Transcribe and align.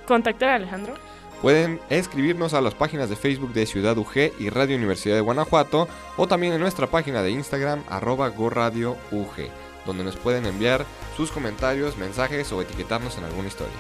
contactar 0.06 0.48
Alejandro. 0.48 0.94
Pueden 1.42 1.78
escribirnos 1.90 2.54
a 2.54 2.62
las 2.62 2.74
páginas 2.74 3.10
de 3.10 3.16
Facebook 3.16 3.52
de 3.52 3.66
Ciudad 3.66 3.98
UG 3.98 4.32
y 4.38 4.48
Radio 4.48 4.78
Universidad 4.78 5.16
de 5.16 5.20
Guanajuato 5.20 5.88
o 6.16 6.26
también 6.26 6.54
en 6.54 6.60
nuestra 6.60 6.86
página 6.86 7.22
de 7.22 7.30
Instagram 7.30 7.82
arroba 7.90 8.30
UG, 8.30 9.50
donde 9.84 10.04
nos 10.04 10.16
pueden 10.16 10.46
enviar 10.46 10.86
sus 11.18 11.30
comentarios, 11.30 11.98
mensajes 11.98 12.50
o 12.52 12.62
etiquetarnos 12.62 13.18
en 13.18 13.24
alguna 13.24 13.48
historia. 13.48 13.76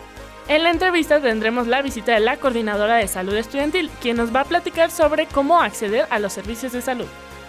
En 0.53 0.64
la 0.64 0.70
entrevista 0.70 1.19
tendremos 1.19 1.67
la 1.67 1.81
visita 1.81 2.12
de 2.12 2.20
la 2.20 2.36
coordinadora 2.36 2.97
de 2.97 3.08
salud 3.08 3.34
estudiantil, 3.34 3.89
quien 4.03 4.19
nos 4.19 4.36
va 4.36 4.41
a 4.41 4.45
platicar 4.45 4.91
sobre 4.91 5.25
cómo 5.25 5.62
acceder 5.62 6.06
a 6.11 6.19
los 6.19 6.34
servicios 6.34 6.72
de 6.72 6.83
salud. 6.83 7.06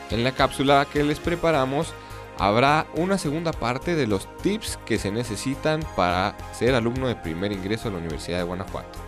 En 0.09 0.23
la 0.23 0.31
cápsula 0.31 0.87
que 0.89 1.03
les 1.03 1.19
preparamos 1.19 1.93
habrá 2.39 2.87
una 2.95 3.17
segunda 3.17 3.51
parte 3.51 3.95
de 3.95 4.07
los 4.07 4.33
tips 4.37 4.79
que 4.85 4.99
se 4.99 5.11
necesitan 5.11 5.81
para 5.97 6.37
ser 6.53 6.75
alumno 6.75 7.09
de 7.09 7.17
primer 7.17 7.51
ingreso 7.51 7.89
a 7.89 7.91
la 7.91 7.97
Universidad 7.97 8.37
de 8.37 8.45
Guanajuato. 8.45 8.99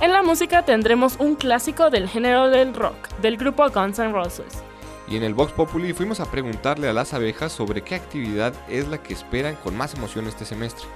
En 0.00 0.12
la 0.12 0.24
música 0.24 0.64
tendremos 0.64 1.14
un 1.20 1.36
clásico 1.36 1.88
del 1.88 2.08
género 2.08 2.50
del 2.50 2.74
rock, 2.74 2.96
del 3.22 3.36
grupo 3.36 3.70
Guns 3.70 4.00
N' 4.00 4.10
Roses. 4.10 4.64
Y 5.06 5.16
en 5.16 5.22
el 5.22 5.34
Vox 5.34 5.52
Populi 5.52 5.92
fuimos 5.92 6.18
a 6.18 6.28
preguntarle 6.28 6.88
a 6.88 6.92
las 6.92 7.14
abejas 7.14 7.52
sobre 7.52 7.82
qué 7.82 7.94
actividad 7.94 8.52
es 8.68 8.88
la 8.88 9.00
que 9.00 9.14
esperan 9.14 9.54
con 9.54 9.76
más 9.76 9.94
emoción 9.94 10.26
este 10.26 10.44
semestre. 10.44 10.88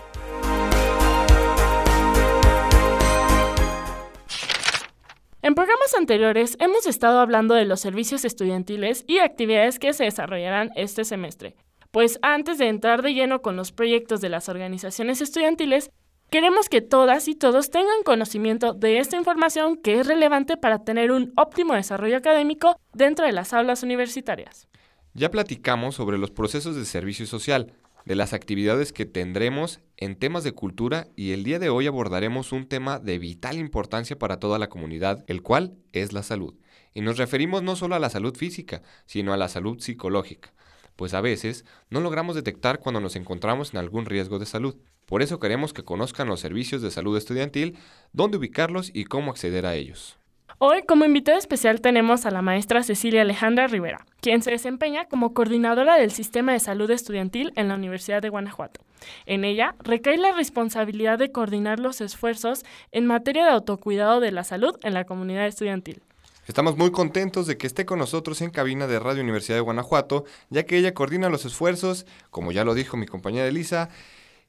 En 5.42 5.54
programas 5.54 5.94
anteriores 5.94 6.58
hemos 6.60 6.86
estado 6.86 7.18
hablando 7.18 7.54
de 7.54 7.64
los 7.64 7.80
servicios 7.80 8.26
estudiantiles 8.26 9.04
y 9.06 9.20
actividades 9.20 9.78
que 9.78 9.94
se 9.94 10.04
desarrollarán 10.04 10.70
este 10.76 11.02
semestre. 11.06 11.56
Pues 11.90 12.18
antes 12.20 12.58
de 12.58 12.68
entrar 12.68 13.00
de 13.00 13.14
lleno 13.14 13.40
con 13.40 13.56
los 13.56 13.72
proyectos 13.72 14.20
de 14.20 14.28
las 14.28 14.50
organizaciones 14.50 15.22
estudiantiles, 15.22 15.90
queremos 16.28 16.68
que 16.68 16.82
todas 16.82 17.26
y 17.26 17.34
todos 17.34 17.70
tengan 17.70 18.02
conocimiento 18.04 18.74
de 18.74 18.98
esta 18.98 19.16
información 19.16 19.76
que 19.76 19.98
es 19.98 20.06
relevante 20.06 20.58
para 20.58 20.84
tener 20.84 21.10
un 21.10 21.32
óptimo 21.36 21.72
desarrollo 21.72 22.18
académico 22.18 22.76
dentro 22.92 23.24
de 23.24 23.32
las 23.32 23.54
aulas 23.54 23.82
universitarias. 23.82 24.68
Ya 25.14 25.30
platicamos 25.30 25.94
sobre 25.94 26.18
los 26.18 26.30
procesos 26.30 26.76
de 26.76 26.84
servicio 26.84 27.24
social, 27.24 27.72
de 28.04 28.14
las 28.14 28.32
actividades 28.32 28.92
que 28.92 29.06
tendremos 29.06 29.80
en 29.96 30.16
temas 30.16 30.44
de 30.44 30.52
cultura 30.52 31.08
y 31.16 31.32
el 31.32 31.44
día 31.44 31.58
de 31.58 31.68
hoy 31.68 31.86
abordaremos 31.86 32.52
un 32.52 32.66
tema 32.66 32.98
de 32.98 33.18
vital 33.18 33.58
importancia 33.58 34.18
para 34.18 34.38
toda 34.38 34.58
la 34.58 34.68
comunidad, 34.68 35.24
el 35.26 35.42
cual 35.42 35.76
es 35.92 36.12
la 36.12 36.22
salud. 36.22 36.54
Y 36.94 37.02
nos 37.02 37.18
referimos 37.18 37.62
no 37.62 37.76
solo 37.76 37.94
a 37.94 37.98
la 37.98 38.10
salud 38.10 38.36
física, 38.36 38.82
sino 39.06 39.32
a 39.32 39.36
la 39.36 39.48
salud 39.48 39.80
psicológica, 39.80 40.52
pues 40.96 41.14
a 41.14 41.20
veces 41.20 41.64
no 41.88 42.00
logramos 42.00 42.34
detectar 42.34 42.80
cuando 42.80 43.00
nos 43.00 43.16
encontramos 43.16 43.72
en 43.72 43.78
algún 43.78 44.06
riesgo 44.06 44.38
de 44.38 44.46
salud. 44.46 44.76
Por 45.06 45.22
eso 45.22 45.40
queremos 45.40 45.72
que 45.72 45.84
conozcan 45.84 46.28
los 46.28 46.40
servicios 46.40 46.82
de 46.82 46.90
salud 46.90 47.16
estudiantil, 47.16 47.78
dónde 48.12 48.38
ubicarlos 48.38 48.90
y 48.94 49.04
cómo 49.04 49.30
acceder 49.30 49.66
a 49.66 49.74
ellos. 49.74 50.19
Hoy 50.62 50.82
como 50.82 51.06
invitada 51.06 51.38
especial 51.38 51.80
tenemos 51.80 52.26
a 52.26 52.30
la 52.30 52.42
maestra 52.42 52.82
Cecilia 52.82 53.22
Alejandra 53.22 53.66
Rivera, 53.66 54.04
quien 54.20 54.42
se 54.42 54.50
desempeña 54.50 55.06
como 55.06 55.32
coordinadora 55.32 55.96
del 55.96 56.10
Sistema 56.10 56.52
de 56.52 56.60
Salud 56.60 56.90
Estudiantil 56.90 57.54
en 57.56 57.68
la 57.68 57.76
Universidad 57.76 58.20
de 58.20 58.28
Guanajuato. 58.28 58.82
En 59.24 59.44
ella 59.44 59.74
recae 59.78 60.18
la 60.18 60.32
responsabilidad 60.32 61.18
de 61.18 61.32
coordinar 61.32 61.80
los 61.80 62.02
esfuerzos 62.02 62.66
en 62.92 63.06
materia 63.06 63.46
de 63.46 63.52
autocuidado 63.52 64.20
de 64.20 64.32
la 64.32 64.44
salud 64.44 64.76
en 64.82 64.92
la 64.92 65.04
comunidad 65.04 65.46
estudiantil. 65.46 66.02
Estamos 66.46 66.76
muy 66.76 66.90
contentos 66.90 67.46
de 67.46 67.56
que 67.56 67.66
esté 67.66 67.86
con 67.86 67.98
nosotros 67.98 68.42
en 68.42 68.50
cabina 68.50 68.86
de 68.86 68.98
Radio 68.98 69.22
Universidad 69.22 69.56
de 69.56 69.62
Guanajuato, 69.62 70.26
ya 70.50 70.64
que 70.64 70.76
ella 70.76 70.92
coordina 70.92 71.30
los 71.30 71.46
esfuerzos, 71.46 72.04
como 72.28 72.52
ya 72.52 72.66
lo 72.66 72.74
dijo 72.74 72.98
mi 72.98 73.06
compañera 73.06 73.48
Elisa, 73.48 73.88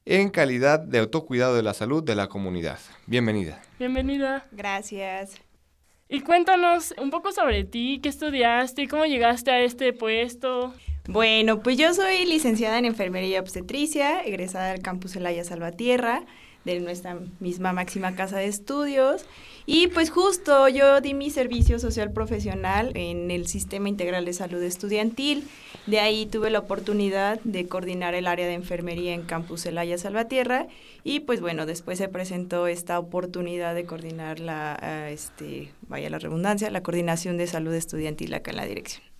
en 0.04 0.28
calidad 0.28 0.78
de 0.78 0.98
autocuidado 0.98 1.56
de 1.56 1.62
la 1.62 1.72
salud 1.72 2.04
de 2.04 2.16
la 2.16 2.26
comunidad. 2.26 2.80
Bienvenida. 3.06 3.62
Bienvenida. 3.78 4.46
Gracias. 4.52 5.40
Y 6.12 6.20
cuéntanos 6.20 6.92
un 7.00 7.08
poco 7.08 7.32
sobre 7.32 7.64
ti, 7.64 7.98
qué 8.02 8.10
estudiaste, 8.10 8.86
cómo 8.86 9.06
llegaste 9.06 9.50
a 9.50 9.60
este 9.60 9.94
puesto. 9.94 10.74
Bueno, 11.08 11.60
pues 11.62 11.78
yo 11.78 11.94
soy 11.94 12.26
licenciada 12.26 12.78
en 12.78 12.84
Enfermería 12.84 13.40
Obstetricia, 13.40 14.20
egresada 14.20 14.72
del 14.72 14.82
campus 14.82 15.16
Elaya 15.16 15.42
Salvatierra, 15.42 16.26
de 16.66 16.80
nuestra 16.80 17.18
misma 17.40 17.72
máxima 17.72 18.14
casa 18.14 18.36
de 18.36 18.44
estudios. 18.44 19.24
Y 19.64 19.88
pues 19.88 20.10
justo 20.10 20.68
yo 20.68 21.00
di 21.00 21.14
mi 21.14 21.30
servicio 21.30 21.78
social 21.78 22.12
profesional 22.12 22.92
en 22.94 23.30
el 23.30 23.46
Sistema 23.46 23.88
Integral 23.88 24.24
de 24.24 24.32
Salud 24.32 24.62
Estudiantil. 24.62 25.44
De 25.86 26.00
ahí 26.00 26.26
tuve 26.26 26.50
la 26.50 26.60
oportunidad 26.60 27.40
de 27.44 27.68
coordinar 27.68 28.14
el 28.14 28.26
área 28.26 28.46
de 28.46 28.54
enfermería 28.54 29.14
en 29.14 29.22
Campus 29.22 29.66
Elaya 29.66 29.98
Salvatierra 29.98 30.66
y 31.04 31.20
pues 31.20 31.40
bueno, 31.40 31.66
después 31.66 31.98
se 31.98 32.08
presentó 32.08 32.66
esta 32.66 32.98
oportunidad 32.98 33.74
de 33.74 33.84
coordinar 33.84 34.40
la, 34.40 35.08
este, 35.10 35.72
vaya 35.88 36.10
la 36.10 36.18
redundancia, 36.18 36.70
la 36.70 36.82
coordinación 36.82 37.36
de 37.36 37.46
salud 37.46 37.74
estudiantil 37.74 38.34
acá 38.34 38.50
en 38.50 38.56
la 38.56 38.66
dirección. 38.66 39.11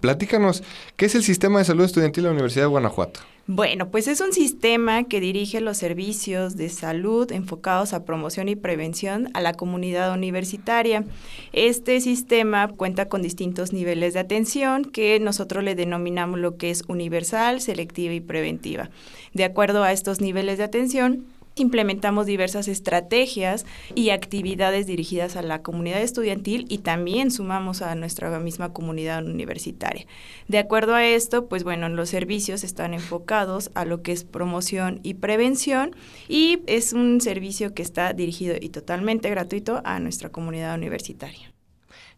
Platícanos, 0.00 0.62
¿qué 0.96 1.06
es 1.06 1.14
el 1.14 1.22
Sistema 1.22 1.58
de 1.58 1.66
Salud 1.66 1.84
Estudiantil 1.84 2.24
de 2.24 2.28
la 2.28 2.32
Universidad 2.32 2.64
de 2.64 2.68
Guanajuato? 2.68 3.20
Bueno, 3.46 3.90
pues 3.90 4.06
es 4.06 4.20
un 4.20 4.32
sistema 4.32 5.04
que 5.04 5.20
dirige 5.20 5.60
los 5.60 5.76
servicios 5.76 6.56
de 6.56 6.68
salud 6.68 7.30
enfocados 7.32 7.92
a 7.92 8.04
promoción 8.04 8.48
y 8.48 8.54
prevención 8.54 9.28
a 9.34 9.40
la 9.40 9.54
comunidad 9.54 10.14
universitaria. 10.14 11.04
Este 11.52 12.00
sistema 12.00 12.68
cuenta 12.68 13.08
con 13.08 13.22
distintos 13.22 13.72
niveles 13.72 14.14
de 14.14 14.20
atención 14.20 14.84
que 14.84 15.18
nosotros 15.20 15.64
le 15.64 15.74
denominamos 15.74 16.38
lo 16.38 16.56
que 16.56 16.70
es 16.70 16.84
universal, 16.86 17.60
selectiva 17.60 18.14
y 18.14 18.20
preventiva. 18.20 18.88
De 19.34 19.44
acuerdo 19.44 19.82
a 19.82 19.92
estos 19.92 20.20
niveles 20.20 20.58
de 20.58 20.64
atención, 20.64 21.26
implementamos 21.60 22.26
diversas 22.26 22.68
estrategias 22.68 23.66
y 23.94 24.10
actividades 24.10 24.86
dirigidas 24.86 25.36
a 25.36 25.42
la 25.42 25.62
comunidad 25.62 26.02
estudiantil 26.02 26.66
y 26.68 26.78
también 26.78 27.30
sumamos 27.30 27.82
a 27.82 27.94
nuestra 27.94 28.38
misma 28.40 28.72
comunidad 28.72 29.24
universitaria. 29.24 30.06
De 30.48 30.58
acuerdo 30.58 30.94
a 30.94 31.04
esto, 31.04 31.46
pues 31.46 31.64
bueno, 31.64 31.88
los 31.88 32.08
servicios 32.08 32.64
están 32.64 32.94
enfocados 32.94 33.70
a 33.74 33.84
lo 33.84 34.02
que 34.02 34.12
es 34.12 34.24
promoción 34.24 35.00
y 35.02 35.14
prevención 35.14 35.94
y 36.28 36.60
es 36.66 36.92
un 36.92 37.20
servicio 37.20 37.74
que 37.74 37.82
está 37.82 38.12
dirigido 38.12 38.56
y 38.60 38.68
totalmente 38.70 39.30
gratuito 39.30 39.80
a 39.84 40.00
nuestra 40.00 40.30
comunidad 40.30 40.74
universitaria. 40.76 41.49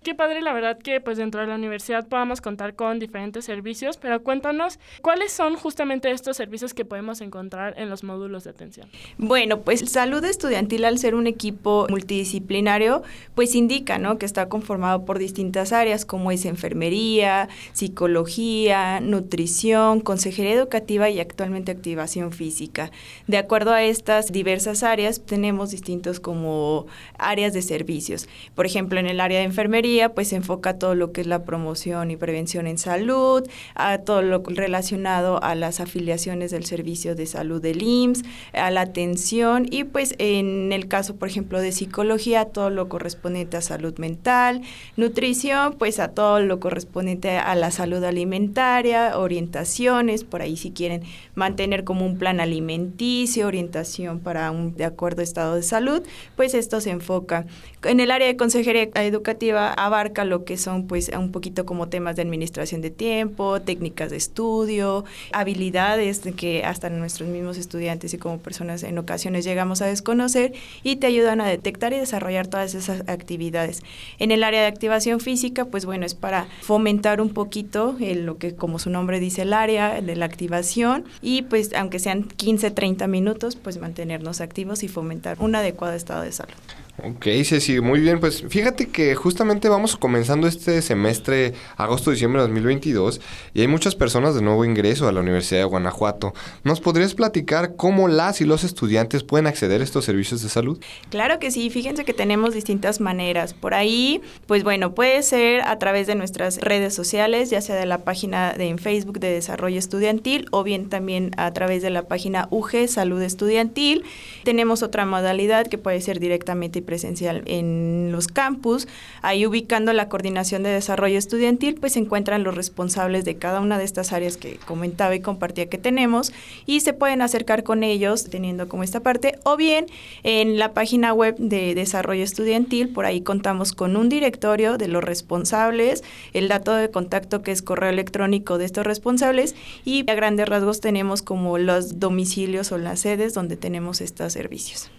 Qué 0.03 0.17
padre, 0.17 0.43
la 0.43 0.53
verdad, 0.53 0.79
que 0.79 1.01
pues 1.01 1.17
dentro 1.17 1.43
de 1.43 1.47
la 1.47 1.55
universidad 1.55 2.09
podamos 2.09 2.41
contar 2.41 2.75
con 2.75 2.99
diferentes 2.99 3.45
servicios, 3.45 3.99
pero 3.99 4.21
cuéntanos 4.25 4.81
cuáles 5.01 5.31
son 5.31 5.55
justamente 5.55 6.11
estos 6.11 6.37
servicios 6.37 6.75
que 6.75 6.85
podemos 6.85 7.21
encontrar 7.21 7.75
en 7.79 7.89
los 7.89 8.03
módulos 8.03 8.43
de 8.43 8.51
atención. 8.51 8.89
Bueno, 9.17 9.61
pues 9.61 9.89
salud 9.89 10.25
estudiantil 10.25 10.87
al 10.87 10.99
ser 10.99 11.15
un 11.15 11.29
equipo 11.29 11.87
multidisciplinario, 11.89 13.05
pues 13.37 13.55
indica, 13.55 13.99
¿no? 13.99 14.19
Que 14.19 14.27
está 14.27 14.49
conformado 14.49 15.05
por 15.05 15.21
distintas 15.21 15.73
áreas 15.73 16.05
como 16.05 16.33
es 16.33 16.47
enfermería, 16.47 17.49
psicología, 17.73 18.99
nutrición, 18.99 20.01
consejería 20.01 20.55
educativa 20.55 21.11
y 21.11 21.21
actualmente 21.21 21.71
activación 21.71 22.33
física. 22.33 22.91
De 23.29 23.39
acuerdo 23.39 23.73
a 23.73 23.85
estas 23.85 24.33
diversas 24.33 24.83
áreas, 24.83 25.25
tenemos 25.25 25.71
distintos 25.71 26.19
como 26.19 26.87
áreas 27.19 27.53
de 27.53 27.63
servicios. 27.63 28.29
Por 28.57 28.67
ejemplo, 28.67 28.99
en 28.99 29.07
el 29.07 29.21
área 29.21 29.39
de 29.39 29.45
enfermería, 29.45 29.92
pues 30.15 30.29
se 30.29 30.37
enfoca 30.37 30.79
todo 30.79 30.95
lo 30.95 31.13
que 31.13 31.21
es 31.23 31.27
la 31.27 31.45
promoción 31.45 32.11
y 32.11 32.17
prevención 32.17 32.67
en 32.67 32.79
salud, 32.79 33.47
a 33.75 33.99
todo 33.99 34.23
lo 34.23 34.43
relacionado 34.47 35.43
a 35.43 35.55
las 35.55 35.81
afiliaciones 35.81 36.51
del 36.51 36.65
servicio 36.65 37.15
de 37.15 37.27
salud 37.27 37.61
del 37.61 37.83
IMSS, 37.83 38.23
a 38.53 38.71
la 38.71 38.83
atención 38.83 39.67
y 39.71 39.85
pues 39.85 40.15
en 40.19 40.73
el 40.73 40.89
caso, 40.89 41.17
por 41.17 41.29
ejemplo, 41.29 41.61
de 41.61 41.73
psicología, 41.73 42.47
todo 42.47 42.71
lo 42.71 42.89
correspondiente 42.89 43.57
a 43.57 43.61
salud 43.61 43.97
mental, 43.99 44.63
nutrición, 44.97 45.75
pues 45.79 45.99
a 45.99 46.09
todo 46.09 46.41
lo 46.41 46.61
correspondiente 46.61 47.31
a 47.39 47.55
la 47.55 47.71
salud 47.71 48.03
alimentaria, 48.05 49.19
orientaciones, 49.19 50.25
por 50.25 50.43
ahí 50.43 50.57
si 50.57 50.71
quieren 50.71 51.03
mantener 51.35 51.85
como 51.85 52.07
un 52.07 52.19
plan 52.19 52.41
alimenticio, 52.41 53.47
orientación 53.47 54.21
para 54.21 54.51
un 54.51 54.75
de 54.77 54.85
acuerdo 54.85 55.23
estado 55.23 55.57
de 55.57 55.63
salud, 55.63 56.03
pues 56.37 56.55
esto 56.55 56.81
se 56.81 56.91
enfoca. 56.91 57.47
En 57.85 58.01
el 58.01 58.11
área 58.11 58.27
de 58.27 58.37
consejería 58.37 58.89
educativa 58.95 59.73
abarca 59.85 60.25
lo 60.25 60.45
que 60.45 60.57
son 60.57 60.87
pues 60.87 61.11
un 61.17 61.33
poquito 61.33 61.67
como 61.67 61.89
temas 61.89 62.17
de 62.17 62.23
administración 62.23 62.81
de 62.81 62.91
tiempo, 62.91 63.61
técnicas 63.61 64.11
de 64.11 64.17
estudio, 64.17 65.05
habilidades 65.33 66.23
que 66.37 66.65
hasta 66.65 66.91
nuestros 66.91 67.29
mismos 67.29 67.59
estudiantes 67.59 68.15
y 68.15 68.19
como 68.19 68.39
personas 68.39 68.83
en 68.83 68.99
ocasiones 68.99 69.45
llegamos 69.45 69.83
a 69.83 69.87
desconocer 69.87 70.53
y 70.83 70.97
te 70.97 71.07
ayudan 71.07 71.41
a 71.41 71.47
detectar 71.47 71.93
y 71.93 71.99
desarrollar 71.99 72.47
todas 72.47 72.75
esas 72.75 73.09
actividades. 73.09 73.83
En 74.19 74.31
el 74.31 74.45
área 74.45 74.61
de 74.61 74.67
activación 74.67 75.21
física, 75.21 75.65
pues 75.65 75.85
bueno, 75.85 76.07
es 76.07 76.15
para 76.15 76.47
fomentar 76.61 77.21
un 77.21 77.31
poquito 77.31 77.97
lo 77.99 78.39
que 78.39 78.55
como 78.55 78.79
su 78.79 78.91
nombre 78.91 79.21
dice 79.21 79.43
el 79.43 79.53
área 79.53 80.01
de 80.01 80.17
la 80.17 80.27
activación 80.27 81.05
y 81.21 81.43
pues 81.43 81.73
aunque 81.75 81.99
sean 81.99 82.25
15, 82.25 82.71
30 82.71 83.07
minutos, 83.07 83.57
pues 83.57 83.79
mantenernos 83.79 84.41
activos 84.41 84.83
y 84.83 84.89
fomentar 84.89 85.37
un 85.41 85.55
adecuado 85.55 85.95
estado 85.95 86.23
de 86.23 86.33
salud. 86.33 86.55
Ok, 86.99 87.25
Ceci, 87.45 87.81
muy 87.81 88.01
bien. 88.01 88.21
Pues 88.21 88.45
fíjate 88.47 88.89
que 88.89 89.15
justamente 89.15 89.71
vamos 89.71 89.97
comenzando 89.97 90.47
este 90.47 90.83
semestre 90.83 91.55
agosto-diciembre 91.79 92.43
de 92.43 92.49
2022 92.49 93.19
y 93.55 93.63
hay 93.63 93.67
muchas 93.67 93.95
personas 93.95 94.35
de 94.35 94.43
nuevo 94.43 94.65
ingreso 94.67 95.09
a 95.09 95.13
la 95.13 95.21
Universidad 95.21 95.61
de 95.61 95.65
Guanajuato. 95.65 96.35
¿Nos 96.65 96.81
podrías 96.81 97.15
platicar 97.15 97.77
cómo 97.77 98.09
las 98.09 98.43
y 98.43 98.45
los 98.45 98.63
estudiantes 98.63 99.25
pueden 99.25 99.47
acceder 99.47 99.81
a 99.81 99.85
estos 99.85 100.05
servicios 100.05 100.43
de 100.43 100.51
salud? 100.51 100.79
Claro 101.09 101.39
que 101.39 101.51
sí, 101.51 101.71
fíjense 101.71 102.05
que 102.05 102.13
tenemos 102.13 102.53
distintas 102.53 103.01
maneras. 103.01 103.55
Por 103.55 103.73
ahí, 103.73 104.21
pues 104.47 104.63
bueno, 104.63 104.95
puede 104.95 105.23
ser 105.23 105.63
a 105.63 105.79
través 105.79 106.07
de 106.07 106.15
nuestras 106.15 106.59
redes 106.59 106.95
sociales, 106.95 107.49
ya 107.49 107.63
sea 107.63 107.75
de 107.75 107.87
la 107.87 108.05
página 108.05 108.53
de 108.53 108.69
en 108.69 108.79
Facebook 108.79 109.19
de 109.19 109.33
Desarrollo 109.33 109.79
Estudiantil 109.79 110.47
o 110.51 110.63
bien 110.63 110.91
también 110.91 111.31
a 111.39 111.53
través 111.53 111.83
de 111.83 111.91
la 111.91 112.03
página 112.03 112.49
UG 112.51 112.87
Salud 112.89 113.23
Estudiantil. 113.23 114.05
Tenemos 114.45 114.83
otra 114.83 115.07
modalidad 115.07 115.67
que 115.67 115.79
puede 115.79 116.01
ser 116.03 116.21
directamente 116.21 116.82
presencial 116.83 117.43
en 117.47 118.11
los 118.13 118.29
campus. 118.29 118.89
Ahí 119.23 119.47
ubicando 119.47 119.93
la 119.93 120.09
coordinación 120.09 120.63
de 120.63 120.71
desarrollo 120.71 121.19
estudiantil, 121.19 121.77
pues 121.77 121.95
se 121.95 122.01
encuentran 122.01 122.45
los 122.45 122.55
responsables 122.55 123.25
de 123.25 123.37
cada 123.37 123.61
una 123.61 123.79
de 123.79 123.85
estas 123.85 124.13
áreas 124.13 124.37
que 124.37 124.59
comentaba 124.67 125.15
y 125.15 125.21
compartía 125.21 125.69
que 125.69 125.79
tenemos 125.79 126.33
y 126.67 126.81
se 126.81 126.93
pueden 126.93 127.23
acercar 127.23 127.63
con 127.63 127.83
ellos 127.83 128.25
teniendo 128.31 128.69
como 128.69 128.83
esta 128.83 129.01
parte 129.01 129.39
o 129.45 129.57
bien 129.57 129.87
en 130.23 130.59
la 130.59 130.73
página 130.73 131.13
web 131.13 131.37
de 131.39 131.75
desarrollo 131.75 132.25
estudiantil, 132.25 132.89
por 132.89 133.05
ahí 133.05 133.21
contamos 133.21 133.73
con 133.73 133.97
un 133.97 134.09
directorio 134.09 134.79
de 134.79 134.89
los 134.89 135.05
responsables, 135.05 136.03
el 136.33 136.49
dato 136.49 136.75
de 136.75 136.91
contacto 136.91 137.43
que 137.43 137.53
es 137.53 137.63
correo 137.63 137.91
electrónico 137.91 138.59
de 138.59 138.65
estos 138.65 138.87
responsables 138.87 139.55
y 139.85 140.09
a 140.11 140.15
grandes 140.15 140.49
rasgos 140.49 140.81
tenemos 140.81 141.23
como 141.23 141.59
los 141.59 142.01
domicilios 142.01 142.73
o 142.73 142.79
las 142.79 143.01
sedes 143.01 143.35
donde 143.35 143.57
tenemos 143.57 144.01
estos 144.01 144.33
servicios. 144.33 144.91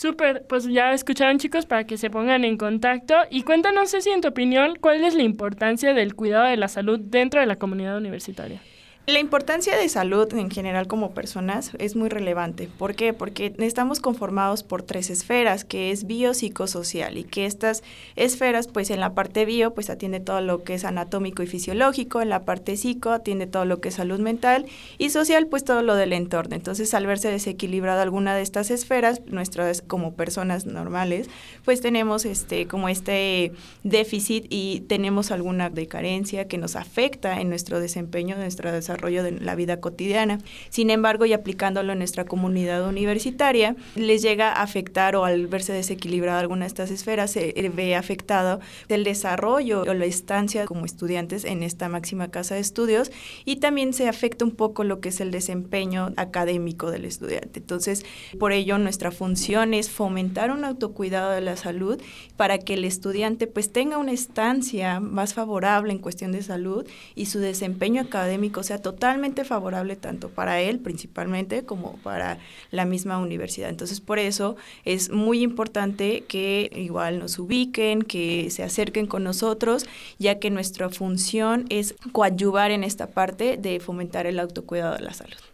Súper, 0.00 0.46
pues 0.46 0.64
ya 0.64 0.94
escucharon 0.94 1.36
chicos 1.36 1.66
para 1.66 1.84
que 1.84 1.98
se 1.98 2.08
pongan 2.08 2.42
en 2.46 2.56
contacto 2.56 3.14
y 3.28 3.42
cuéntanos 3.42 3.90
si 3.90 4.08
en 4.08 4.22
tu 4.22 4.28
opinión 4.28 4.78
cuál 4.80 5.04
es 5.04 5.12
la 5.14 5.22
importancia 5.22 5.92
del 5.92 6.14
cuidado 6.14 6.46
de 6.46 6.56
la 6.56 6.68
salud 6.68 6.98
dentro 6.98 7.38
de 7.38 7.46
la 7.46 7.56
comunidad 7.56 7.98
universitaria. 7.98 8.62
La 9.10 9.18
importancia 9.18 9.76
de 9.76 9.88
salud 9.88 10.32
en 10.34 10.52
general 10.52 10.86
como 10.86 11.10
personas 11.10 11.72
es 11.80 11.96
muy 11.96 12.08
relevante. 12.08 12.68
¿Por 12.78 12.94
qué? 12.94 13.12
Porque 13.12 13.52
estamos 13.58 13.98
conformados 13.98 14.62
por 14.62 14.84
tres 14.84 15.10
esferas, 15.10 15.64
que 15.64 15.90
es 15.90 16.06
biopsicosocial 16.06 17.18
y 17.18 17.24
que 17.24 17.44
estas 17.44 17.82
esferas, 18.14 18.68
pues 18.68 18.88
en 18.90 19.00
la 19.00 19.12
parte 19.12 19.44
bio, 19.46 19.74
pues 19.74 19.90
atiende 19.90 20.20
todo 20.20 20.40
lo 20.40 20.62
que 20.62 20.74
es 20.74 20.84
anatómico 20.84 21.42
y 21.42 21.48
fisiológico, 21.48 22.22
en 22.22 22.28
la 22.28 22.44
parte 22.44 22.76
psico 22.76 23.10
atiende 23.10 23.48
todo 23.48 23.64
lo 23.64 23.80
que 23.80 23.88
es 23.88 23.96
salud 23.96 24.20
mental 24.20 24.66
y 24.96 25.10
social, 25.10 25.48
pues 25.48 25.64
todo 25.64 25.82
lo 25.82 25.96
del 25.96 26.12
entorno. 26.12 26.54
Entonces, 26.54 26.94
al 26.94 27.06
verse 27.06 27.32
desequilibrada 27.32 28.02
alguna 28.02 28.36
de 28.36 28.42
estas 28.42 28.70
esferas, 28.70 29.22
nuestras 29.26 29.82
como 29.82 30.14
personas 30.14 30.66
normales, 30.66 31.28
pues 31.64 31.80
tenemos 31.80 32.24
este 32.24 32.68
como 32.68 32.88
este 32.88 33.54
déficit 33.82 34.46
y 34.50 34.84
tenemos 34.86 35.32
alguna 35.32 35.68
decarencia 35.68 36.46
que 36.46 36.58
nos 36.58 36.76
afecta 36.76 37.40
en 37.40 37.48
nuestro 37.48 37.80
desempeño, 37.80 38.36
en 38.36 38.42
nuestro 38.42 38.70
desarrollo 38.70 38.99
de 39.08 39.32
la 39.40 39.54
vida 39.54 39.80
cotidiana. 39.80 40.38
Sin 40.68 40.90
embargo, 40.90 41.26
y 41.26 41.32
aplicándolo 41.32 41.92
en 41.92 41.98
nuestra 41.98 42.24
comunidad 42.24 42.86
universitaria, 42.86 43.76
les 43.96 44.22
llega 44.22 44.52
a 44.52 44.62
afectar 44.62 45.16
o 45.16 45.24
al 45.24 45.46
verse 45.46 45.72
desequilibrada 45.72 46.40
alguna 46.40 46.62
de 46.62 46.68
estas 46.68 46.90
esferas, 46.90 47.30
se 47.32 47.52
ve 47.74 47.96
afectado 47.96 48.60
el 48.88 49.04
desarrollo 49.04 49.82
o 49.82 49.94
la 49.94 50.04
estancia 50.04 50.66
como 50.66 50.84
estudiantes 50.84 51.44
en 51.44 51.62
esta 51.62 51.88
máxima 51.88 52.30
casa 52.30 52.54
de 52.54 52.60
estudios 52.60 53.10
y 53.44 53.56
también 53.56 53.92
se 53.92 54.08
afecta 54.08 54.44
un 54.44 54.52
poco 54.52 54.84
lo 54.84 55.00
que 55.00 55.10
es 55.10 55.20
el 55.20 55.30
desempeño 55.30 56.12
académico 56.16 56.90
del 56.90 57.04
estudiante. 57.04 57.60
Entonces, 57.60 58.04
por 58.38 58.52
ello, 58.52 58.78
nuestra 58.78 59.10
función 59.10 59.74
es 59.74 59.90
fomentar 59.90 60.50
un 60.50 60.64
autocuidado 60.64 61.30
de 61.32 61.40
la 61.40 61.56
salud 61.56 62.00
para 62.36 62.58
que 62.58 62.74
el 62.74 62.84
estudiante 62.84 63.46
pues 63.46 63.72
tenga 63.72 63.98
una 63.98 64.12
estancia 64.12 65.00
más 65.00 65.34
favorable 65.34 65.92
en 65.92 65.98
cuestión 65.98 66.32
de 66.32 66.42
salud 66.42 66.86
y 67.14 67.26
su 67.26 67.38
desempeño 67.38 68.02
académico 68.02 68.62
sea 68.62 68.79
totalmente 68.80 69.44
favorable 69.44 69.96
tanto 69.96 70.28
para 70.28 70.60
él 70.60 70.78
principalmente 70.78 71.64
como 71.64 71.94
para 71.98 72.38
la 72.70 72.84
misma 72.84 73.18
universidad. 73.18 73.68
Entonces, 73.68 74.00
por 74.00 74.18
eso 74.18 74.56
es 74.84 75.10
muy 75.10 75.42
importante 75.42 76.24
que 76.28 76.70
igual 76.74 77.18
nos 77.18 77.38
ubiquen, 77.38 78.02
que 78.02 78.50
se 78.50 78.62
acerquen 78.62 79.06
con 79.06 79.24
nosotros, 79.24 79.86
ya 80.18 80.38
que 80.38 80.50
nuestra 80.50 80.88
función 80.90 81.66
es 81.68 81.94
coadyuvar 82.12 82.70
en 82.70 82.84
esta 82.84 83.08
parte 83.08 83.56
de 83.56 83.80
fomentar 83.80 84.26
el 84.26 84.38
autocuidado 84.38 84.96
de 84.96 85.02
la 85.02 85.12
salud. 85.12 85.49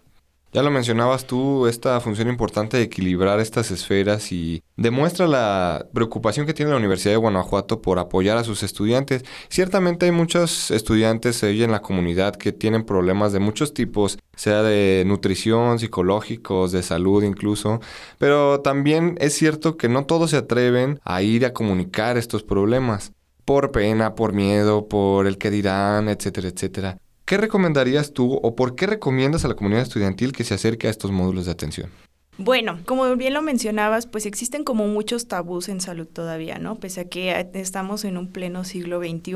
Ya 0.52 0.62
lo 0.62 0.70
mencionabas 0.70 1.26
tú, 1.26 1.66
esta 1.66 2.00
función 2.00 2.28
importante 2.28 2.78
de 2.78 2.84
equilibrar 2.84 3.40
estas 3.40 3.70
esferas 3.70 4.32
y 4.32 4.62
demuestra 4.76 5.26
la 5.26 5.86
preocupación 5.92 6.46
que 6.46 6.54
tiene 6.54 6.70
la 6.70 6.78
Universidad 6.78 7.12
de 7.12 7.18
Guanajuato 7.18 7.82
por 7.82 7.98
apoyar 7.98 8.38
a 8.38 8.44
sus 8.44 8.62
estudiantes. 8.62 9.22
Ciertamente 9.48 10.06
hay 10.06 10.12
muchos 10.12 10.70
estudiantes 10.70 11.42
hoy 11.42 11.62
en 11.62 11.72
la 11.72 11.82
comunidad 11.82 12.36
que 12.36 12.52
tienen 12.52 12.84
problemas 12.84 13.32
de 13.32 13.40
muchos 13.40 13.74
tipos, 13.74 14.18
sea 14.34 14.62
de 14.62 15.04
nutrición, 15.06 15.78
psicológicos, 15.78 16.72
de 16.72 16.82
salud 16.82 17.22
incluso, 17.22 17.80
pero 18.18 18.60
también 18.60 19.18
es 19.20 19.34
cierto 19.34 19.76
que 19.76 19.90
no 19.90 20.06
todos 20.06 20.30
se 20.30 20.38
atreven 20.38 21.00
a 21.04 21.20
ir 21.20 21.44
a 21.44 21.52
comunicar 21.52 22.16
estos 22.16 22.42
problemas 22.44 23.12
por 23.44 23.72
pena, 23.72 24.14
por 24.14 24.32
miedo, 24.32 24.88
por 24.88 25.26
el 25.26 25.38
que 25.38 25.50
dirán, 25.50 26.08
etcétera, 26.08 26.48
etcétera. 26.48 26.98
¿Qué 27.26 27.36
recomendarías 27.38 28.12
tú 28.12 28.34
o 28.40 28.54
por 28.54 28.76
qué 28.76 28.86
recomiendas 28.86 29.44
a 29.44 29.48
la 29.48 29.56
comunidad 29.56 29.82
estudiantil 29.82 30.30
que 30.30 30.44
se 30.44 30.54
acerque 30.54 30.86
a 30.86 30.90
estos 30.90 31.10
módulos 31.10 31.46
de 31.46 31.50
atención? 31.50 31.90
Bueno, 32.38 32.78
como 32.84 33.16
bien 33.16 33.32
lo 33.32 33.40
mencionabas, 33.40 34.06
pues 34.06 34.26
existen 34.26 34.62
como 34.62 34.86
muchos 34.86 35.26
tabús 35.26 35.70
en 35.70 35.80
salud 35.80 36.06
todavía, 36.06 36.58
¿no? 36.58 36.74
Pese 36.74 37.00
a 37.00 37.08
que 37.08 37.48
estamos 37.54 38.04
en 38.04 38.18
un 38.18 38.28
pleno 38.28 38.62
siglo 38.62 39.00
XXI, 39.00 39.34